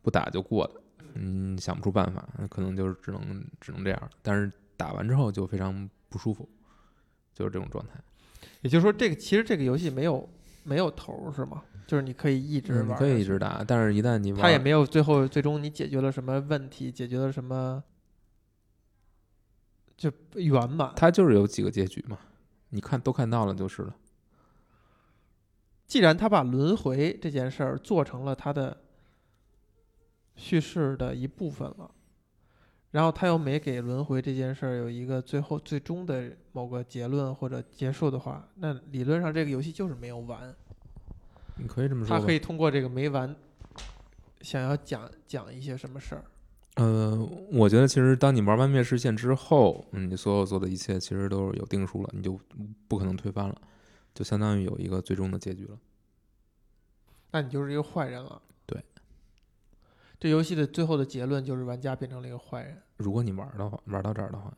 [0.00, 0.80] 不打就过的，
[1.14, 4.10] 嗯，想不出办法，那可能就是只能只能这样。
[4.22, 6.48] 但是打完之后就非常不舒服，
[7.34, 7.92] 就是这种状态。
[8.62, 10.26] 也就是说，这个其实这个游戏没有
[10.62, 11.62] 没有头儿是吗？
[11.86, 13.38] 就是你可以一直嗯，玩，可以一直。
[13.38, 17.84] 打，但是一旦你玩，它也没有最后最终你解决了什么问题，解决了什么，
[19.94, 20.90] 就圆满。
[20.96, 22.18] 它就是有几个结局嘛，
[22.70, 23.94] 你看都看到了就是了。
[25.94, 28.76] 既然他把轮回这件事儿做成了他的
[30.34, 31.88] 叙事的一部分了，
[32.90, 40.52] 然后他又没给轮回这件事儿有一个最后最终的某个结论或者结束的话，那理论上这个游戏就是没有完。
[41.58, 42.32] 你可以这么说他可。
[42.32, 43.32] 以通过这个没完，
[44.40, 46.24] 想要讲讲一些什么事儿。
[46.74, 47.16] 呃，
[47.52, 52.36] 我觉得其实当你玩完灭世线之后，嗯，你所有做的一切其实都是有定数了，你就
[52.88, 53.54] 不可能推翻了，
[54.14, 55.76] 就相当于有一个最终的结局了。
[57.32, 58.40] 那你就是一个坏人了。
[58.64, 58.82] 对，
[60.20, 62.80] 这游戏的最后的结论就是玩家变成了一个坏人。
[62.98, 64.56] 如果你玩的话，玩到这儿的话，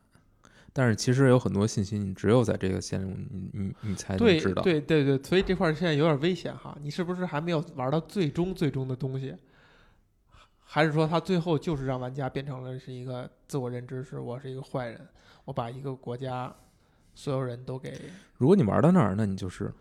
[0.75, 4.62] 但是其实有很多信息，你只有在这个线路，你你你才能对知道。
[4.62, 6.77] 对对对，所以这块儿现在有点危险哈。
[6.83, 9.35] 你是不是还没有玩到最终最终的东西？
[10.69, 15.09] 还是说他最后就是让玩家变成了是一个自我认知是我是一个坏人，
[15.47, 16.55] 我把一个国家
[17.16, 17.98] 所有人都给，
[18.37, 19.72] 如果你玩到那儿，那你就是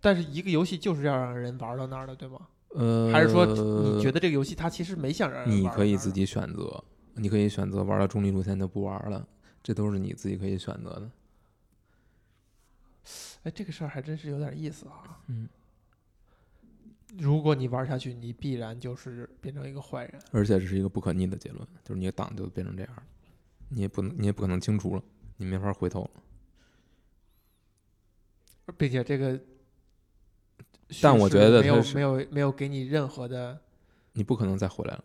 [0.00, 2.38] 但是一个游戏就是要让人玩到那儿的，对吗？
[2.68, 9.26] 呃，还是说你觉得这个游戏它其实没想让人玩你可以自己选择，你可以选择玩到中立路线就不玩了，
[9.62, 11.10] 这都是你自己可以选择的。
[13.44, 15.20] 哎，这个事儿还真是有点意思啊。
[15.28, 15.48] 嗯，
[17.16, 20.20] 如果你玩下去，你必然就是变成一个坏人。
[20.32, 23.02] 而且这是一个不可逆的结论，就是你的党就变成这样了，
[23.70, 25.02] 你也不能，你也不可能清除了，
[25.38, 26.10] 你没法回头了。
[28.78, 29.38] 并且这个
[31.02, 33.60] 但我觉得没有没有没有给你任何的，
[34.12, 35.04] 你不可能再回来了，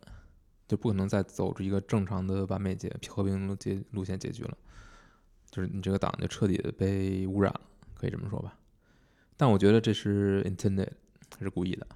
[0.68, 4.58] 就不可能再走出一个正常的完美结和平路结路线结局了，
[5.50, 7.62] 就是你这个党就彻底的被污染了，
[7.96, 8.58] 可以这么说吧。
[9.36, 10.90] 但我觉得这是 intended，
[11.40, 11.88] 是故意的，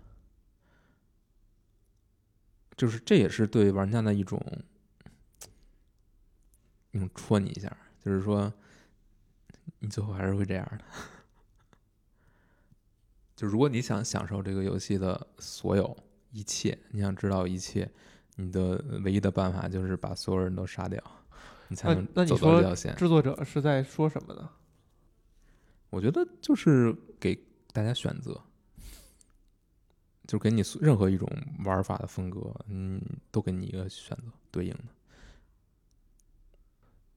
[2.75, 4.41] 就是这也是对玩家的一种
[6.91, 8.51] 一种戳你一下，就是说
[9.79, 10.85] 你最后还是会这样的。
[13.35, 15.95] 就如果你想享受这个游戏的所有
[16.31, 17.89] 一切，你想知道一切，
[18.35, 21.01] 你的唯一的办法就是把所有人都杀掉，
[21.67, 22.95] 你才能走到说这条线。
[22.95, 24.49] 制作者是在说什么呢？
[25.89, 27.39] 我觉得就是给
[27.71, 28.31] 大家选择，
[30.27, 31.27] 就是给你任何一种
[31.65, 34.85] 玩法的风格，嗯，都给你一个选择对应的。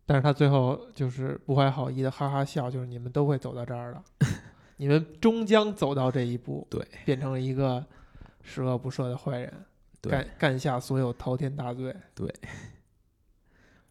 [0.04, 4.04] 但是他最后就是不怀好意的哈哈笑，就是你们都会走到这儿的，
[4.76, 7.84] 你们终将走到这一步，对，变成了一个
[8.42, 9.52] 十恶不赦的坏人，
[10.00, 11.94] 对干干下所有滔天大罪。
[12.14, 12.32] 对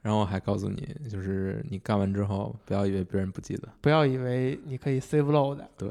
[0.01, 5.89] 然后还告诉你，就是你干完之后，不要以为别人不记得，不要以为你可以 save load，对，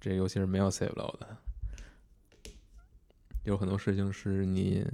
[0.00, 1.36] 这个游戏是没有 save load 的，
[3.42, 4.86] 有很多事情是你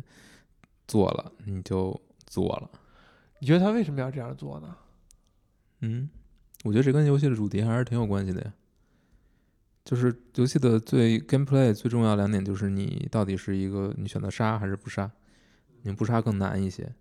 [0.89, 2.69] 做了你就做了。
[3.39, 4.77] 你觉得他为什么要这样做呢？
[5.83, 6.11] 嗯，
[6.65, 8.53] 我觉得这跟游戏的主题还是挺有关系的呀。
[9.91, 15.11] 就是游戏的最 gameplay 最重要两点就是你到底是一个你选择杀还是不杀，
[15.83, 16.95] 你不杀更难一些，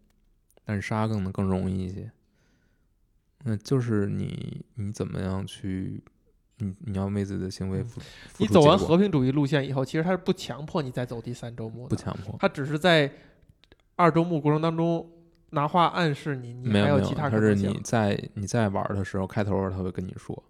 [0.66, 2.12] 但是杀更能更容易一些。
[3.44, 6.04] 那就是你你怎么样去，
[6.58, 8.08] 你你要为自己的行为嗯付，付
[8.40, 13.14] 你走完和平主义路线以后，其实他是不强迫你再走第三周目的，不强迫，他只是在
[13.98, 15.08] 二周目过程当中
[15.52, 17.70] 拿话暗示你，你没有其他可能性。
[17.70, 20.44] 你在你在玩的时候，开头他会跟你说，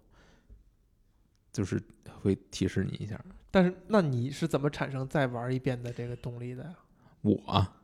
[1.52, 1.82] 就是
[2.20, 3.18] 会提示你一下。
[3.50, 6.74] 但是，那你是怎么产生再玩一遍的这个动力的呀？
[7.22, 7.76] 我啊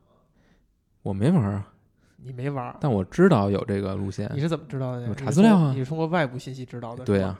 [1.01, 1.73] 我没玩啊，
[2.17, 4.39] 你没玩儿，但我知道有这个路线你。
[4.39, 5.07] 是怎么知道的呀？
[5.09, 7.03] 我查资料啊你是通过外部信息知道的。
[7.05, 7.39] 对啊，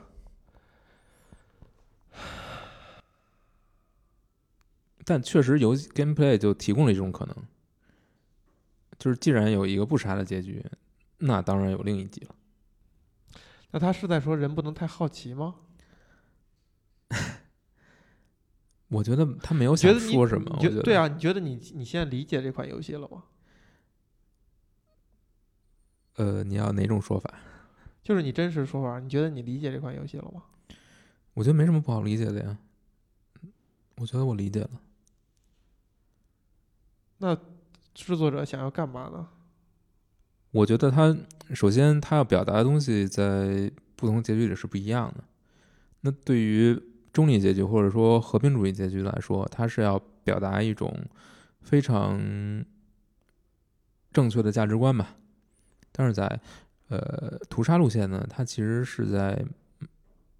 [5.04, 7.36] 但确实游戏 gameplay 就提供了一种可能，
[8.98, 10.64] 就是既然有一个不杀的结局，
[11.18, 12.34] 那当然有另一集了。
[13.70, 15.54] 那他是在说人不能太好奇吗？
[18.88, 23.24] 我觉得他没有想说什么，你我觉得对啊，你觉得你你现在理解这款游戏了吗？
[26.16, 27.32] 呃，你要哪种说法？
[28.02, 30.42] 就是你真实说法，你觉得你理解这款游戏了吗？
[31.34, 32.58] 我觉得没什么不好理解的呀。
[33.96, 34.70] 我觉得我理解了。
[37.18, 37.36] 那
[37.94, 39.28] 制作者想要干嘛呢？
[40.50, 41.16] 我觉得他
[41.54, 45.24] 首先他要表达的东西在不同结局里是不一样的，
[46.00, 46.80] 那对于
[47.18, 50.96] 中立结局或者说和平主义结局来说，它是要表达一种
[51.62, 52.16] 非常
[54.12, 55.16] 正确的价值观吧。
[55.90, 56.40] 但是在
[56.86, 59.44] 呃屠杀路线呢，它其实是在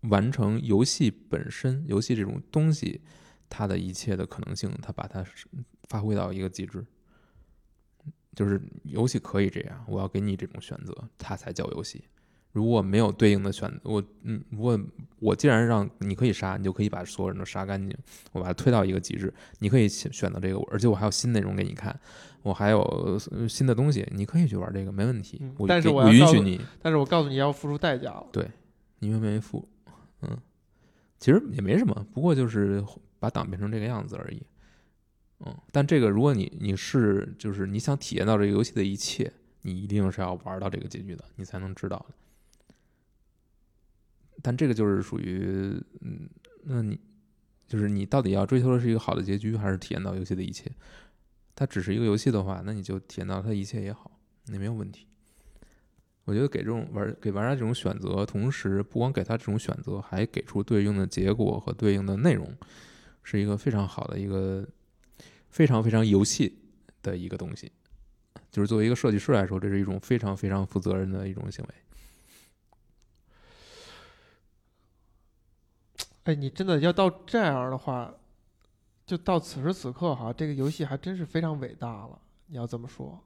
[0.03, 3.01] 完成游戏本身，游戏这种东西
[3.49, 5.25] 它的一切的可能性，它把它
[5.89, 6.87] 发挥到一个极致。
[8.37, 12.05] 就是游戏可以这样，我要给你这种选择，它才叫游戏。
[12.53, 14.79] 如果没有对应的选，我嗯，如果
[15.21, 17.97] 我既然让你可以杀，你就可以把所有人都杀干净，
[18.33, 21.99] 我把它推到一个极致，你可以选选择这个，而且我还有新内容给你看，
[22.43, 23.19] 我还有
[23.49, 25.41] 新的东西，你可以去玩这个，没问题。
[25.67, 28.27] 但是我允许你，但是我告诉你要付出代价了。
[29.01, 29.69] 你愿不愿意付？
[30.23, 30.37] 嗯，
[31.21, 32.83] 其实也没什么，不过就是
[33.21, 34.43] 把党变成这个样子而已。
[35.47, 39.33] 嗯，但这个如果你你是就是你想体验到这个游戏的一切，
[39.63, 42.15] 你一定是要玩到这个结局的，你才能知道的。
[44.43, 46.29] 但这个就是属于，嗯，
[46.65, 46.99] 那你
[47.67, 50.71] 就是你到底要追求的是一个好的结局，还是体验到游戏的一切？
[51.55, 55.07] 它只是一个游戏的话，那你就体验到它一切也好，那没有问题。
[56.25, 62.55] 我觉得给这种玩给玩家这种选择，同时不光给他这种选择，还给出对应的结果和对应的内容，
[63.23, 64.69] 是一个非常好的一个
[65.49, 66.59] 非常非常游戏
[67.03, 67.73] 的一个东西。
[68.51, 71.75] 就是作为一个设计师来说，这是一种非常非常负责任的一种行为。
[76.29, 78.13] 哎，你真的要到这样的话，
[79.07, 82.19] 就到此时此刻哈，这个游戏还真是非常伟大了。
[82.49, 83.19] 你要这么说，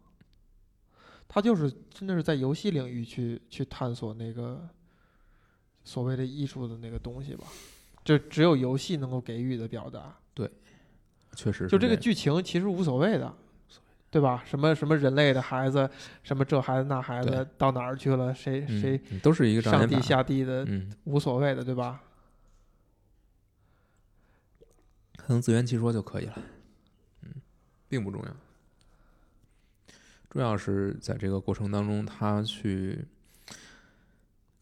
[1.27, 4.69] 它就是真的是在游戏领域去去探索那个
[5.83, 7.49] 所谓的艺术的那个东西吧，
[8.05, 10.17] 就只有游戏能够给予的表达。
[10.33, 10.49] 对
[11.35, 13.35] 确实就这个剧情其实无所谓的，
[14.13, 14.45] 对吧？
[14.47, 15.91] 什么什么人类的孩子，
[16.23, 20.01] 什么这孩子那孩子到哪儿去了，谁嗯谁嗯都是一个上帝。
[20.01, 22.01] 下地的，嗯，无所谓的，对吧？
[25.25, 26.35] 可能自圆其说就可以了。
[27.23, 27.31] 嗯，
[27.89, 28.37] 并不重要。
[30.29, 33.05] 重要是在这个过程当中，他去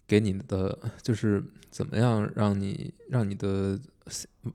[0.07, 3.79] 给你的就是怎么样让你让你的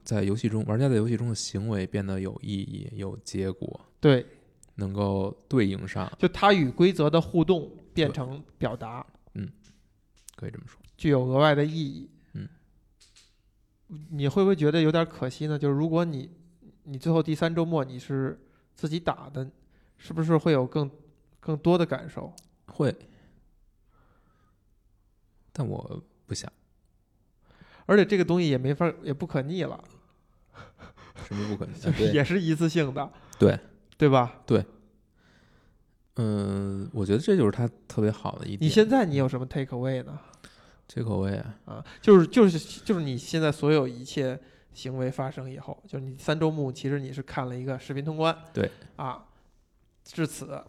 [0.04, 4.26] 在游戏中玩家在游戏中的行为变得有意义、有结果，对，
[4.74, 9.50] 能够对应上，就它与规则的互动变成表达，嗯
[10.36, 10.78] 可以这么说。
[10.98, 12.10] 具有额外的意义。
[13.88, 15.58] 嗯，你会不会觉得有点可惜呢？
[15.58, 16.30] 就是如果你
[16.84, 18.38] 你最后第三周末你是
[18.74, 19.48] 自己打的，
[19.96, 20.90] 是不是会有更
[21.40, 22.32] 更多的感受？
[22.66, 22.94] 会，
[25.52, 26.52] 但我不想，
[27.86, 29.82] 而且这个东西也没法也不可逆了，
[31.26, 31.72] 什么不可逆？
[32.12, 33.58] 也是一次性的，对
[33.96, 34.40] 对吧？
[34.44, 34.64] 对
[36.16, 38.60] 嗯，我觉得这就是它特别好的一点。
[38.62, 40.18] 你现在你有什么 take away 呢？
[40.88, 44.38] 这口味啊，啊，就是就是就是你现在所有一切
[44.72, 49.26] 行为发生以后，就是你三周目其实你是看了一个视频通关，对啊，
[50.04, 50.62] 至此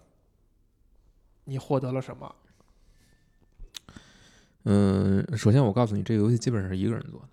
[1.45, 2.35] 你获得了什么？
[4.63, 7.27] 嗯，首先我告诉你，这个游戏基本上是一个人做的，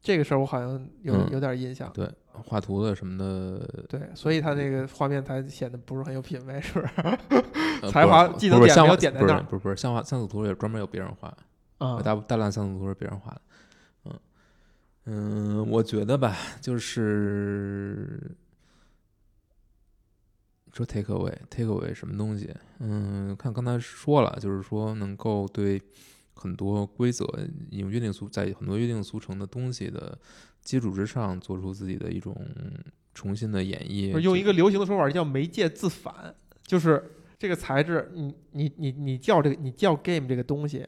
[0.00, 6.92] 这个事儿我好像有、嗯有点印象，对，画图的什么的，对，所以他这个画面才显得不是很有品位，是不是？
[7.82, 9.42] 呃才华技能点没有点在那儿？
[9.42, 11.36] 不是不是像画像素图也专门有别人画，
[11.78, 13.40] 啊，大大量像素图是别人画的，
[14.04, 14.20] 嗯
[15.06, 18.36] 嗯，我觉得吧，就是
[20.72, 25.80] 说 take away take away 什么东西，嗯，看刚才说了，就是说能够对
[26.34, 27.26] 很多规则
[27.70, 30.16] 有约定俗在很多约定俗成的东西的
[30.62, 32.36] 基础之上，做出自己的一种
[33.14, 36.32] 重新的演绎，用一个流行的说法叫媒介自反，
[36.64, 40.86] 就是这个材质，你你你你叫这个你叫 game 这个东西，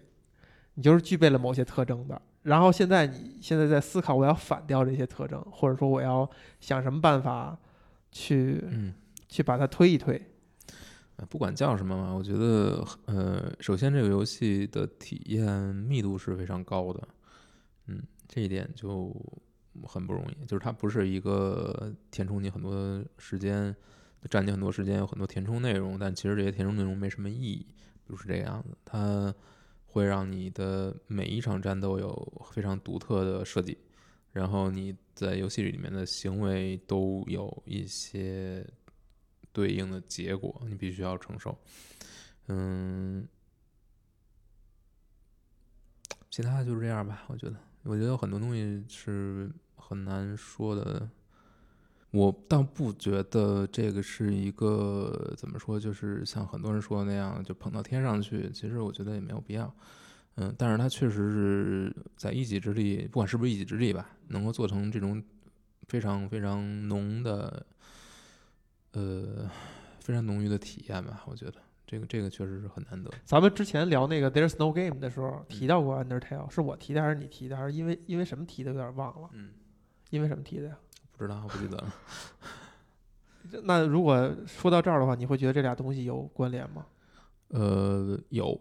[0.75, 2.21] 你就是具备了某些特征的。
[2.43, 6.29] 然后现在你现在在思考，我要反掉这些特征，或者说我要
[6.61, 7.59] 想什么办法
[8.11, 8.95] 去嗯。
[9.33, 10.21] 去把它推一推。
[11.15, 17.09] 呃不管叫什么嘛，我觉得呃，首先这个游戏的体验密度是非常高的，
[17.87, 19.15] 嗯，这一点就
[19.85, 20.45] 很不容易。
[20.47, 23.73] 就是它不是一个填充你很多时间，
[24.29, 27.67] 占你很多时间，有很多填充内容，但其实这些填充内容没什么意义，
[28.07, 28.77] 不是这个样子。
[28.85, 29.35] 它
[29.87, 33.77] 会让你的每一场战斗有非常独特的设计，
[34.33, 38.65] 然后你在游戏里面的行为都有一些
[39.53, 41.59] 对应的结果，你必须要承受。
[42.49, 43.27] 嗯，
[46.31, 51.09] 其他就是这样吧，我觉得，我觉得有很多东西是很难说的。
[52.13, 58.51] 我倒不觉得这个是一个怎么说，就是像很多人说的那样，就捧到天上去。
[58.51, 59.73] 其实我觉得也没有必要。
[60.37, 65.23] 嗯，但是它确实是在一己之力，不管是不是一己之力吧，能够做成这种
[65.89, 67.65] 非常非常浓的，
[68.93, 69.51] 呃，
[70.01, 71.23] 非常浓郁的体验吧。
[71.27, 71.55] 我觉得
[71.87, 73.11] 这个这个确实是很难得。
[73.25, 77.57] 咱们之前聊那个 There's No Game 的时候提到过 Undertale，是我提的还是你提的？
[77.57, 78.73] 还是因为因为什么提的？
[78.73, 79.29] 有点忘了。
[79.33, 79.51] 嗯，
[80.11, 80.79] 因为什么提的呀？
[81.21, 81.95] 不知道，不记得了。
[83.65, 86.87] 那如果说到这儿的话，你会觉得这俩东西有关联吗？
[87.49, 88.59] 呃，有，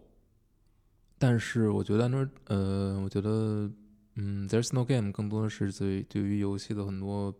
[1.16, 3.70] 但是我觉得 Under，呃，我觉得，
[4.16, 7.34] 嗯，There's No Game 更多的是对对于游戏的很多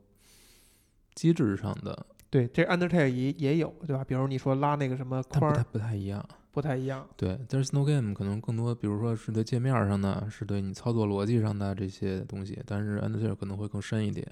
[1.14, 4.02] 机制上的，对，这 Undertale 也也有，对吧？
[4.02, 6.26] 比如你说拉那个什么框不太不太一样。
[6.52, 7.08] 不太一样。
[7.16, 14.26] 对，There's No Game 可能更多，比如说是对界面上的，是对你操作逻辑上的这些东西，但是 Undertale 可能会更深一点，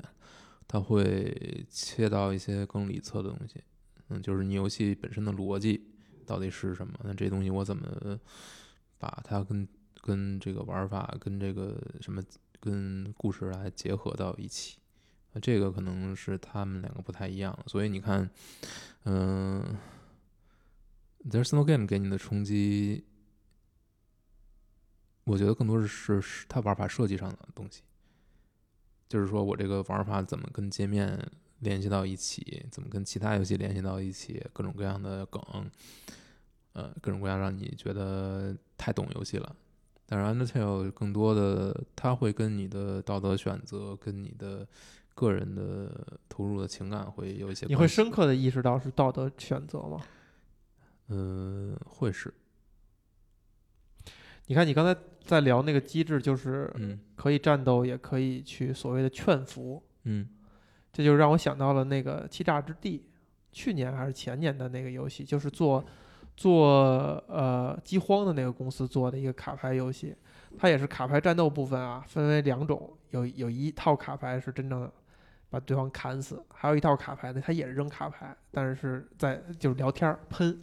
[0.68, 3.60] 它会切到一些更里侧的东西，
[4.10, 5.82] 嗯，就是你游戏本身的逻辑
[6.26, 6.92] 到底是什么？
[7.02, 8.20] 那这东西我怎么
[8.98, 9.66] 把它跟
[10.02, 12.22] 跟这个玩法、跟这个什么、
[12.60, 14.78] 跟故事来结合到一起？
[15.32, 18.28] 那这个可能是他们两个不太一样，所以你看，
[19.04, 19.76] 嗯、
[21.28, 23.04] There's No Game 给你的冲击，
[25.24, 27.82] 我觉得更多是是是它玩法设计上的东西，
[29.08, 31.18] 就是说我这个玩法怎么跟界面
[31.60, 35.42] 联系到一起，怎么跟其他游戏联系到一起，各种各样的梗，
[36.74, 39.56] 呃，各种各样让你觉得太懂游戏了。
[40.06, 44.66] 但是 Undertale 更多的，它会跟你的道德选择、跟你的
[45.14, 50.00] 个人的投入的情感会有一些你会深刻的意识到是道德选择吗？
[51.08, 52.32] 嗯、会是，
[54.48, 56.98] 你看，你刚才在聊那个机制，就是嗯。
[57.14, 60.28] 可以战斗，也可以去所谓的劝服，嗯。
[60.92, 62.98] 这就让我想到了那个《欺诈之地》，
[63.52, 65.84] 去年还是前年的那个游戏，就是做
[66.36, 70.14] 做呃饥荒的那个公司做的一个卡牌游戏，
[70.56, 74.90] 它也是卡牌战斗部分啊，分为两种，有有一套卡牌是真正
[75.50, 80.58] 把对方砍死，还有一套卡牌呢，它也是扔卡牌，但是是在就是聊天儿喷，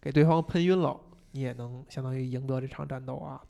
[0.00, 1.00] 给对方喷晕了，
[1.32, 3.40] 你也能相当于赢得这场战斗啊。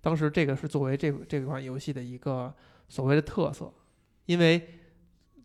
[0.00, 2.52] 当时这个是作为这这款游戏的一个
[2.88, 3.72] 所谓的特色，
[4.26, 4.68] 因为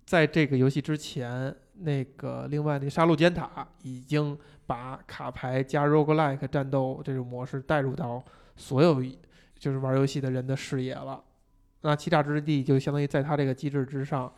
[0.05, 8.23] 在这个游戏之前，那个另外那杀戮尖塔已经把卡牌加 roguelike 战斗这种模式带入到
[8.55, 9.03] 所有
[9.59, 11.23] 就是玩游戏的人的视野了。
[11.81, 14.33] 那欺诈之地就相当于在它这个机制之上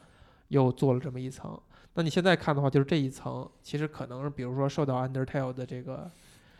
[0.50, 1.58] 又做了这么一层。
[1.94, 6.12] 那你现在看的话，就是这一层其实可能比如说受到 Undertale 的这个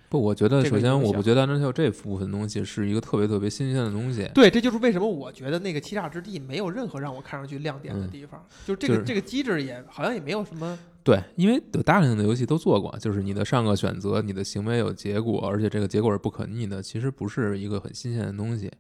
[0.10, 4.28] 不，我觉得首先我不觉得 Undertale 这部分东西是一个特别特别新鲜的东西。
[4.34, 18.72] 对，这就是为什么我觉得那个欺诈之地没有任何让我看上去亮点的嗯地方，就是这个、就是这个机制也好像也没有什么对，因为有大量的游戏都做过，就是你的上个选择，你的行为有结果，而且这个结果是不可逆的，其实不是一个很新鲜的东西。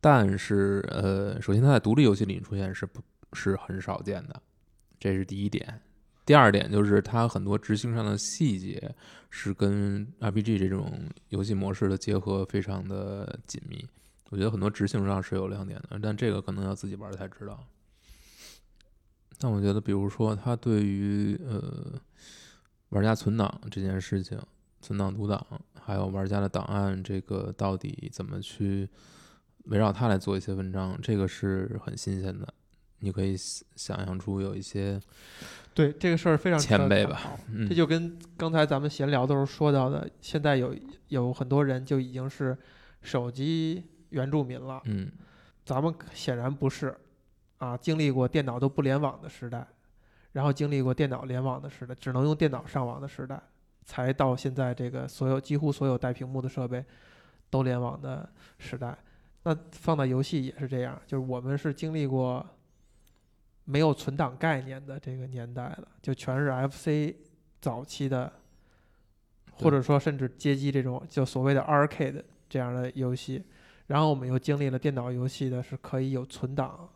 [0.00, 3.00] 但是，呃，首先它在独立游戏里出现是不
[3.32, 4.42] 是很少见的，
[4.98, 5.80] 这是第一点。
[6.24, 8.92] 第二点就是它很多执行上的细节
[9.38, 10.90] 是跟 RPG 这种
[11.28, 13.86] 游戏模式的结合非常的紧密，
[14.30, 17.62] 我觉得很多执行上是有亮点的，但这个可能要自己玩才知道。
[19.38, 22.00] 但我觉得，比如说，它对于呃
[22.88, 24.40] 玩家存档这件事情，
[24.80, 25.46] 存档读档，
[25.82, 28.88] 还有玩家的档案，这个到底怎么去
[29.64, 32.54] 围绕它来做一些文章，这个是很新鲜的。
[33.00, 33.64] 你可以想
[33.96, 35.00] 想象出有一些，
[35.74, 37.38] 对这个事儿非常前辈吧。
[37.50, 37.68] 嗯。
[37.68, 40.74] 这就跟刚才咱们闲聊的时候说到的，现在有
[41.08, 42.56] 有很多人就已经是
[43.02, 45.10] 手机原住民了，嗯。
[45.64, 46.96] 咱们显然不是
[47.58, 49.66] 啊，经历过电脑都不联网的时代，
[50.32, 53.42] 然后经历过电脑联网的时代，只能用电脑上网的时代，
[53.84, 56.84] 才到现在这个所有几乎所有带屏幕的设备
[57.50, 58.28] 都联网的
[58.58, 58.96] 时代。
[59.42, 62.44] 那放到游戏也是这样，就是我们是经历过
[63.66, 67.14] 没有存档概念的这个年代了，就全是 FC
[67.60, 68.32] 早期的，
[69.52, 73.44] 或者说甚至街机这种就所谓的 arcade 这样的游戏。
[73.88, 76.88] 然后我们又经历了电脑游戏的是可以有存档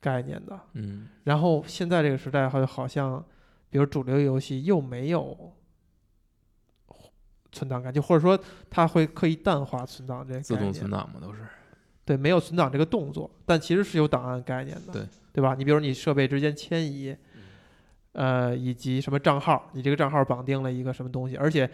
[0.00, 3.24] 概念的，嗯然后现在这个时代好好像，
[3.70, 5.52] 比如主流游戏又没有
[7.52, 8.38] 存档感，就或者说
[8.68, 11.40] 它会刻意淡化存档这个自动存档嘛，都是。
[12.04, 15.54] 对，没有存档这个动作，但其实是有档案概念的，对对吧？
[15.54, 17.16] 你比如你设备之间迁移，
[18.12, 21.70] 呃，以及什么账号，你这个账号绑定了一个什么东西，而且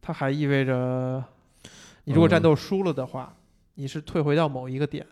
[0.00, 1.22] 它还意味着，
[2.04, 3.36] 你如果战嗯斗输了的话，
[3.74, 5.06] 你是退回到某一个点，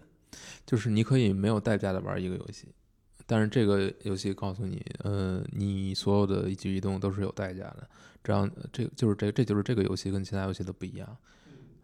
[0.64, 2.68] 就是你可以没有代价的玩一个游戏，
[3.26, 7.88] 但是这个游戏告诉你，呃，你所有的一举一动都是有代价的。
[8.22, 11.16] 这样，这就是这这就是这个游戏跟其他游戏的不一样。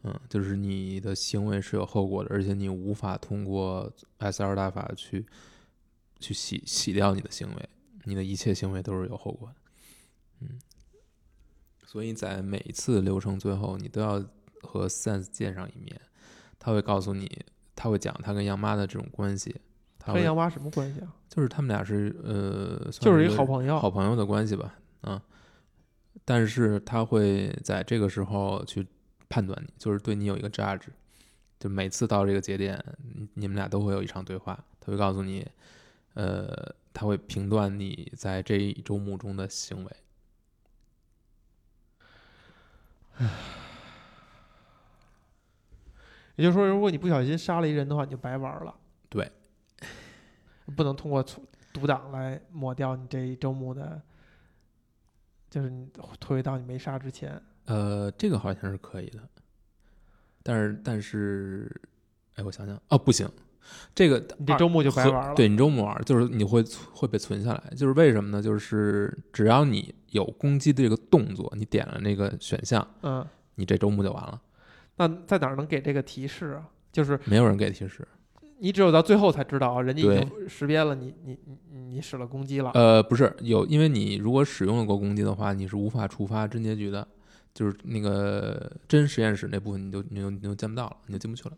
[0.02, 5.26] 嗯，就是你的行为是有后果的，而且你无法通过 S R 大法去
[6.20, 7.68] 去洗洗掉你的行为，
[8.04, 9.54] 你的一切行为都是有后果的。
[10.40, 10.58] 嗯，
[11.86, 14.24] 所以在每一次流程最后，你都要
[14.62, 16.00] 和 Sense 见上一面，
[16.58, 17.44] 他会告诉你，
[17.74, 19.56] 他会讲他跟杨妈的这种关系，
[19.98, 21.12] 他跟杨妈什么关系啊？
[21.28, 23.78] 就是他们俩是呃，就是一一个好朋友。
[23.78, 25.22] 好朋友的关系吧，啊，
[26.24, 28.86] 但是他会在这个时候去
[29.28, 30.86] 判断你，就是对你有一个 judge，
[31.58, 32.82] 就每次到这个节点，
[33.14, 35.46] 你你们俩都会有一场对话，他会告诉你，
[36.14, 39.90] 呃，他会评断你在这一周目中的行为。
[46.36, 48.74] 也就是说，如果你不小心杀了一人的话，你就白玩了。
[49.08, 49.32] 对，
[50.76, 54.02] 不能通过存读档来抹掉你这一周目的，
[55.48, 57.42] 就是你推到你没杀之前。
[57.66, 59.18] 呃，这个好像是可以的，
[60.42, 61.70] 但是但是，
[62.34, 63.28] 哎，我想想，哦，不行，
[63.94, 65.34] 这个你这周末就白玩了。
[65.34, 68.40] 对你周末玩，就是你会会被存下来，就是为什么呢？
[68.42, 74.40] 就是只要你有攻击的这个动作，你点了那个选项，嗯，你这周末就完了，
[74.96, 76.68] 那在哪儿能给这个提示啊？
[76.92, 78.06] 就是没有人给提示。
[78.58, 82.70] 你只有到最后才知道啊，人家已经识别了你，你你你你使了攻击了。
[82.72, 87.06] 呃，不是有，因为你如果使用了过攻击的话，你是无法触发真结局的，
[87.56, 91.56] 就是那个真实验室那部分，你就你就你就见不到了，你就进不去了。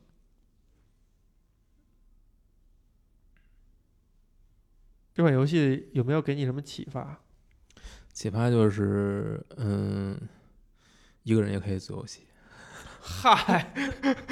[5.12, 7.18] 这款游戏有没有给你什么启发？
[8.12, 10.16] 启发就是，嗯，
[11.24, 12.22] 一个人也可以做游戏。
[13.02, 13.74] 嗨，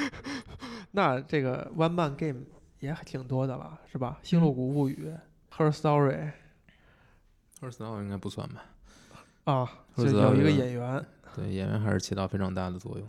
[0.91, 2.45] 那这个 One Man Game
[2.79, 4.21] 也挺多的了，是吧？
[4.25, 5.13] 《星露谷物语》
[5.57, 6.31] Her Story、
[7.59, 8.63] Her Story 应该不算吧？
[9.43, 11.05] 啊，就有一个演员，
[11.37, 13.07] 对，演员还是起到非常大的作用。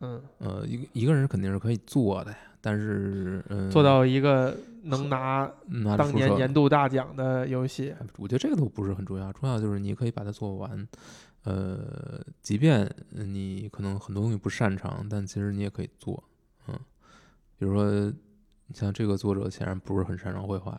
[0.00, 7.92] 嗯，呃，一个一个人肯定是可以做的呀，但是嗯，做到一个能拿拿着当年年度大奖的游戏。
[8.16, 10.86] 我觉得这个都不是很重要，重要就是你可以把它做完。
[11.44, 16.22] 呃，即便你可能很多东西不擅长，但其实你也可以做。
[16.68, 16.78] 嗯，
[17.58, 18.12] 比如说，
[18.74, 20.78] 像这个作者显然不是很擅长绘画，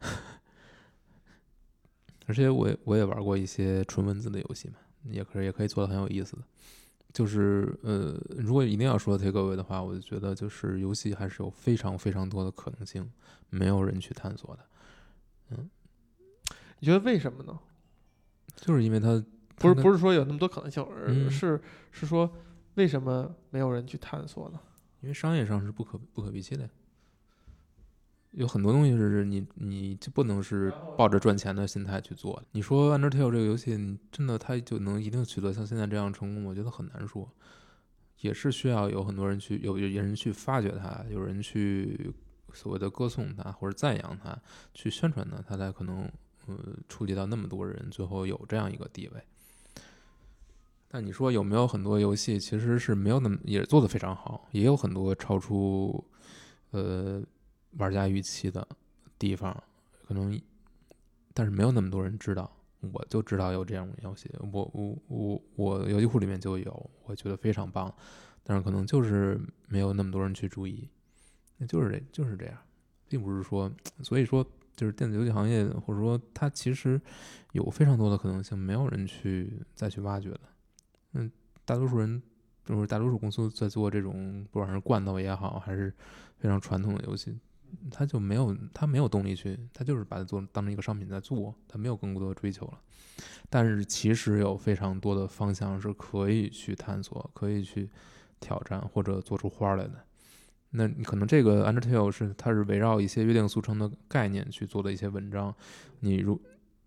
[2.26, 4.74] 而且我也我也玩过一些纯文字的游戏嘛，
[5.04, 6.42] 也可以也可以做的很有意思的。
[7.12, 13.10] 就是呃，如果一定要说 take away 的话，我就觉得就是游戏还是有非常非常多的可能性，
[13.48, 14.64] 没有人去探索的。
[15.50, 15.70] 嗯
[16.80, 17.58] 你觉得为什么呢？
[18.54, 19.24] 就是因为它
[19.56, 22.30] 不是它不是说有那么多可能性，而嗯是是说
[22.74, 24.60] 为什么没有人去探索呢？
[25.00, 26.70] 因为商业上是不可不可预期的呀，
[28.32, 32.42] 有很多东西是你你就不能是抱着赚钱的心态去做。
[32.52, 37.30] 你说 Undertale 这个游戏，真的它就能一定取得像现在这样成功，我觉得很难说，
[38.20, 42.12] 也是需要有很多人去有有人去发掘它，有人去
[42.52, 44.38] 所谓的歌颂它或者赞扬它，
[44.74, 46.10] 去宣传它，它才可能
[46.46, 46.56] 呃
[46.88, 49.22] 触及到那么多人，最后有这样一个地位。
[50.90, 56.04] 但你说有没有很多游戏其实是没有那么也做得非常好，也有很多超出
[56.70, 57.22] 呃
[57.72, 58.66] 玩家预期的
[59.18, 59.62] 地方，
[60.06, 60.40] 可能
[61.34, 62.50] 但是没有那么多人知道。
[62.92, 67.92] 我就知道有这样的游戏，我我我我游戏库里面就有，我觉得非常棒，
[68.44, 70.88] 但是可能就是没有那么多人去注意，
[71.56, 72.56] 那就是这就是这样，
[73.08, 73.68] 并不是说，
[74.04, 74.46] 所以说
[74.76, 77.00] 就是电子游戏行业或者说它其实
[77.50, 80.40] 有非常多的可能性，没有人去再去挖掘的。
[81.14, 81.28] 嗯，
[81.64, 82.22] 大多数人
[82.64, 85.92] 就是大多数公司在做这种，不管是罐头也好，还是
[86.38, 87.36] 非常传统的游戏，
[87.90, 92.80] 他就没有他没有动力去，他就是把它做当成一个商品在做，他没有更多的追求了。
[93.50, 97.90] 但是其实有非常多的方向是可以去探索、可以去
[98.38, 100.04] 挑战或者做出花来的。
[100.70, 105.54] 那你可能这个 Undertale 是它是围绕一些约定俗成的概念去做的一些文章，
[106.00, 106.40] 你如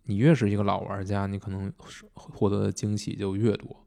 [0.04, 3.86] 你越是一个老玩家，你可能是获得的惊喜就越多。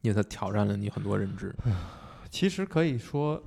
[0.00, 1.54] 因为它挑战了你很多认知。
[2.30, 3.42] 其实可以说，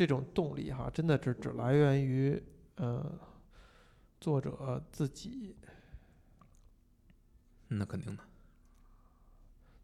[0.00, 2.42] 这种动力哈，真的只只来源于
[2.76, 3.20] 呃
[4.18, 5.54] 作者自己，
[7.68, 8.22] 嗯那肯定的，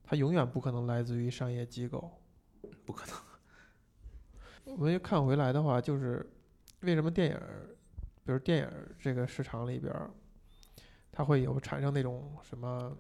[0.03, 2.11] 他永远不可能来自于商业机构。
[2.87, 3.15] 不可能。
[4.65, 6.27] 我们看回来的话，就是
[6.81, 7.77] 为什么电影儿，
[8.25, 10.11] 比如电影儿这个市场里边儿，
[11.13, 12.97] 它会有产生那种什么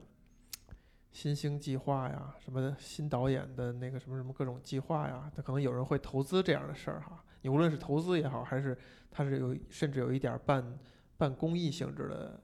[1.17, 7.25] 新兴计划呀，什么新导演的那个什么什么各种计划呀，他可能有人会投资这样的事儿哈。
[7.41, 8.77] 你无论是投资也好，还是
[9.11, 10.79] 他是有甚至有一点儿半
[11.17, 12.39] 半公益性质的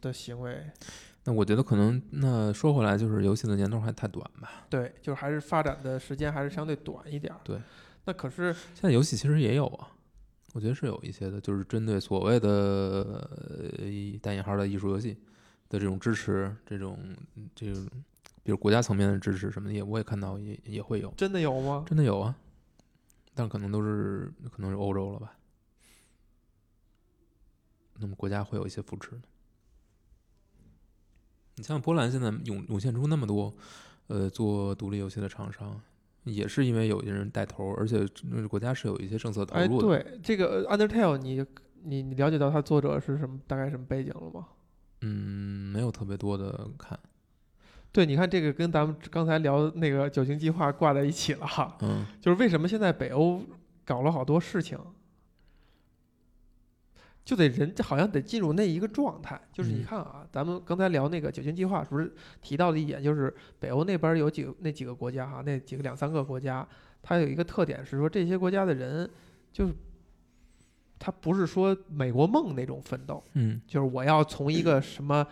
[0.00, 0.60] 的行为，
[1.22, 4.66] 那我觉得可能那说回来，就是游戏的年头还太短吧。
[4.68, 7.38] 对，就是还是发展的时间还是相对短一点儿。
[7.44, 7.60] 对，
[8.06, 9.88] 那可是现在游戏其实也有啊，
[10.52, 15.16] 我觉得是有一些的，就是针对所谓的呃带引号的艺术游戏
[15.70, 16.98] 的这种支持，这种
[17.54, 17.88] 这种，
[18.42, 21.84] 比如国家层面的支持什么的，也我也看到也也会有，真的有吗？
[21.88, 22.34] 真的有啊，
[23.34, 25.38] 但可能都是可能是欧洲了吧。
[28.00, 29.22] 那么国家会有一些扶持的。
[31.54, 33.54] 你像波兰现在涌涌现出那么多，
[34.08, 35.80] 呃，做独立游戏的厂商，
[36.24, 39.86] 也是因为有一些人带头，而且那个国家是有一些政策投哎，入的。
[39.86, 41.46] 对，这个 Undertale，你
[41.82, 44.48] 你你了解到它作者是什么大概什么背景了吗？
[45.02, 46.98] 嗯，没有特别多的看，
[47.90, 53.42] 对，你看这个跟咱们刚才聊那个九星计划挂在一起了哈，嗯 就是为什么现在北欧
[53.84, 54.78] 搞了好多事情，
[57.24, 59.40] 就得人好像得进入那一个状态。
[59.52, 66.66] 就是你嗯看啊，咱们刚才聊那个九星计划，不是提到的一点，就是北欧那边有几个那几个国家哈，那几个两三个国家，
[67.02, 69.08] 它有一个特点是说这些国家的人
[69.52, 69.74] 就是。
[71.00, 75.26] 他不是说美国梦那种奋斗，嗯就是我要从一个什么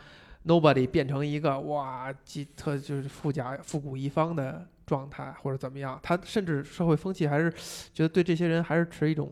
[0.47, 6.01] nobody 变成一个哇，极特就是富甲富古一方的状态，或者怎么样。
[6.03, 7.53] 他甚至社会风气还是
[7.93, 9.31] 觉得对这些人还是持一种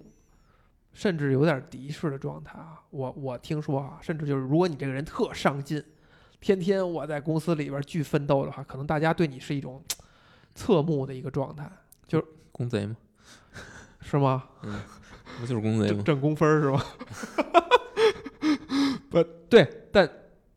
[0.93, 2.83] 甚至有点敌视的状态啊。
[2.91, 5.83] 我我听说啊，甚至就是如果你这个人特上进，
[6.39, 9.83] 天天我在公司里边巨奋斗的话，可能大家对你是一种
[10.55, 11.71] 侧目的一个状态，
[12.07, 12.95] 就是公贼吗，
[14.03, 14.45] 是吗？
[15.41, 15.95] 不就是公贼吗？
[15.95, 16.85] 挣挣工分儿是吧？
[19.11, 20.11] 不对，但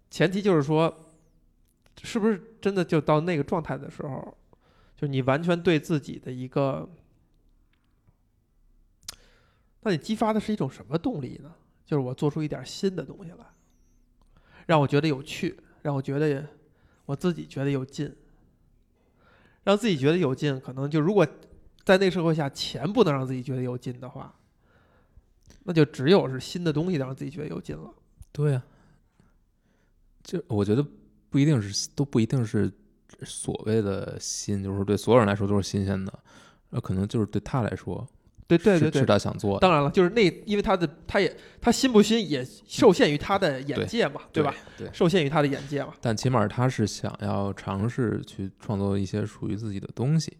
[0.09, 1.11] 前提就是说，
[2.03, 4.37] 是不是真的就到那个状态的时候，
[4.95, 6.89] 就你完全对自己的一个，
[9.81, 11.53] 那你激发的是一种什么动力呢？
[11.85, 13.45] 就是我做出一点新的东西来，
[14.65, 16.45] 让我觉得有趣，让我觉得
[17.05, 18.15] 我自己觉得有劲，
[19.63, 21.25] 让自己觉得有劲，可能就如果
[21.83, 24.38] 在那个社会下，钱不能让自己觉得有劲的话，
[25.63, 27.93] 那就只有是新的东西让自己觉得有劲了。
[28.31, 28.63] 对呀、
[30.23, 30.85] 就我觉得
[31.29, 32.71] 不一定是都不一定是
[33.23, 36.13] 所谓的新，就是对所有人来说都是新鲜的，
[36.69, 38.07] 那可能就是对他来说，
[38.47, 44.55] 对对对对是是，他想做的，当然了，就是那，因为他的他也他新不新也受限于他的眼界嘛，对吧？？
[44.77, 44.89] 对。
[44.93, 45.93] 受限于他的眼界嘛。
[45.99, 50.37] 但起码他是想要尝试去创作一些属于自己的东西，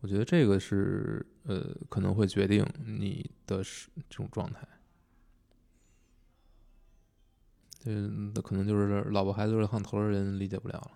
[0.00, 4.66] 我觉得这个是呃可能会决定你的是这种状态。
[7.86, 10.90] 嗯那可能就是老婆孩子热炕头的人理解不了了。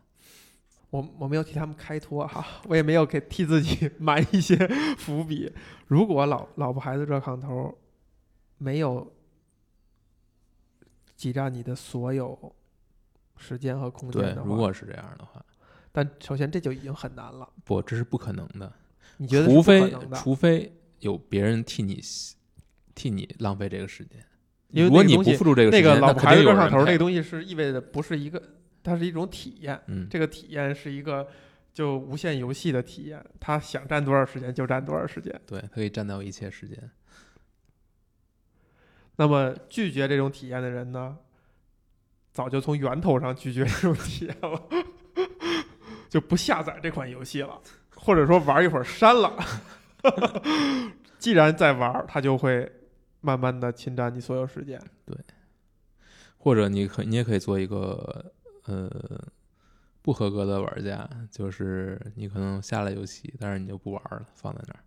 [0.90, 4.56] 我我没有替他们开脱哈， 我也没有给替自己 埋一些
[4.98, 5.52] 伏笔。
[5.86, 7.76] 如果老老婆孩子热炕头
[8.58, 9.12] 没有
[11.16, 12.54] 挤占你的所有
[13.36, 15.44] 时间和空间的，话，如果是这样的话，
[15.90, 17.50] 但首先这就已经很难了。
[17.64, 18.72] 不，这是不可能的。
[19.16, 19.94] 你觉得除非？
[20.14, 22.00] 除非有别人替你
[22.94, 24.24] 替你浪费这个时间，
[24.68, 28.42] 因为如果你不付出这个时间，那个老婆肯定孩子热炕头那个东西是意味着不是一个，
[28.82, 29.78] 它是一种体验。
[29.88, 31.28] 嗯，这个体验是一个
[31.74, 35.38] 就无限游戏的体验，他想占多少时间就占多少时间。
[35.46, 36.90] 对，可以占到一切时间。
[39.16, 41.18] 那么拒绝这种体验的人呢，
[42.32, 44.68] 早就从源头上拒绝这种体验了，
[46.08, 47.60] 就不下载这款游戏了，
[48.04, 49.34] 或者说玩一会儿删了。
[51.18, 52.70] 既然在玩儿，他就会
[53.22, 54.78] 慢慢的侵占你所有时间。
[55.06, 55.16] 对
[56.36, 58.30] 或者你可你也可以做一个
[58.66, 58.90] 呃
[60.02, 64.80] 不合格的玩家，就是你可能下了游戏，但是你就不玩了，放在那儿。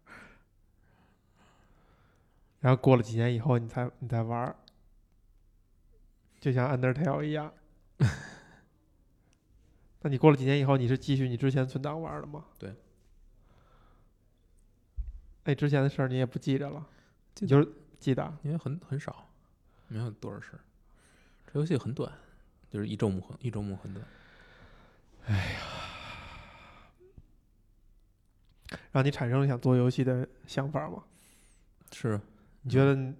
[2.59, 4.55] 然后过了几年以后，你才你再玩儿，
[6.39, 7.51] 就像 Undertale 一样。
[10.01, 12.45] 那你过了几年以后，你是继续你之前存档玩儿的吗？
[12.59, 12.75] 对。
[15.47, 16.85] 那之前的事儿你也不记着了，
[17.33, 17.65] 就是
[17.97, 18.37] 记得。
[18.43, 19.29] 因为很很少，
[19.87, 20.59] 没有多少事儿。
[21.45, 22.11] 这游戏很短，
[22.69, 24.05] 就是一周目很一周目很短。
[25.25, 25.61] 哎呀
[28.91, 31.01] 让你产生了想做游戏的想法吗？
[31.93, 32.19] 是，
[32.63, 33.15] 你觉得你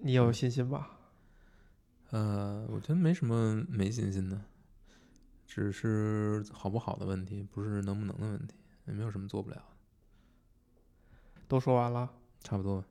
[0.00, 0.98] 你有信心吧？
[2.08, 4.40] 呃，我觉得没什么没信心的，
[5.46, 8.54] 只是好不好的问题，不是能不能的问题，
[8.86, 9.75] 也没有什么做不了的，
[11.48, 12.10] 都说完了。
[12.42, 12.84] 差不多。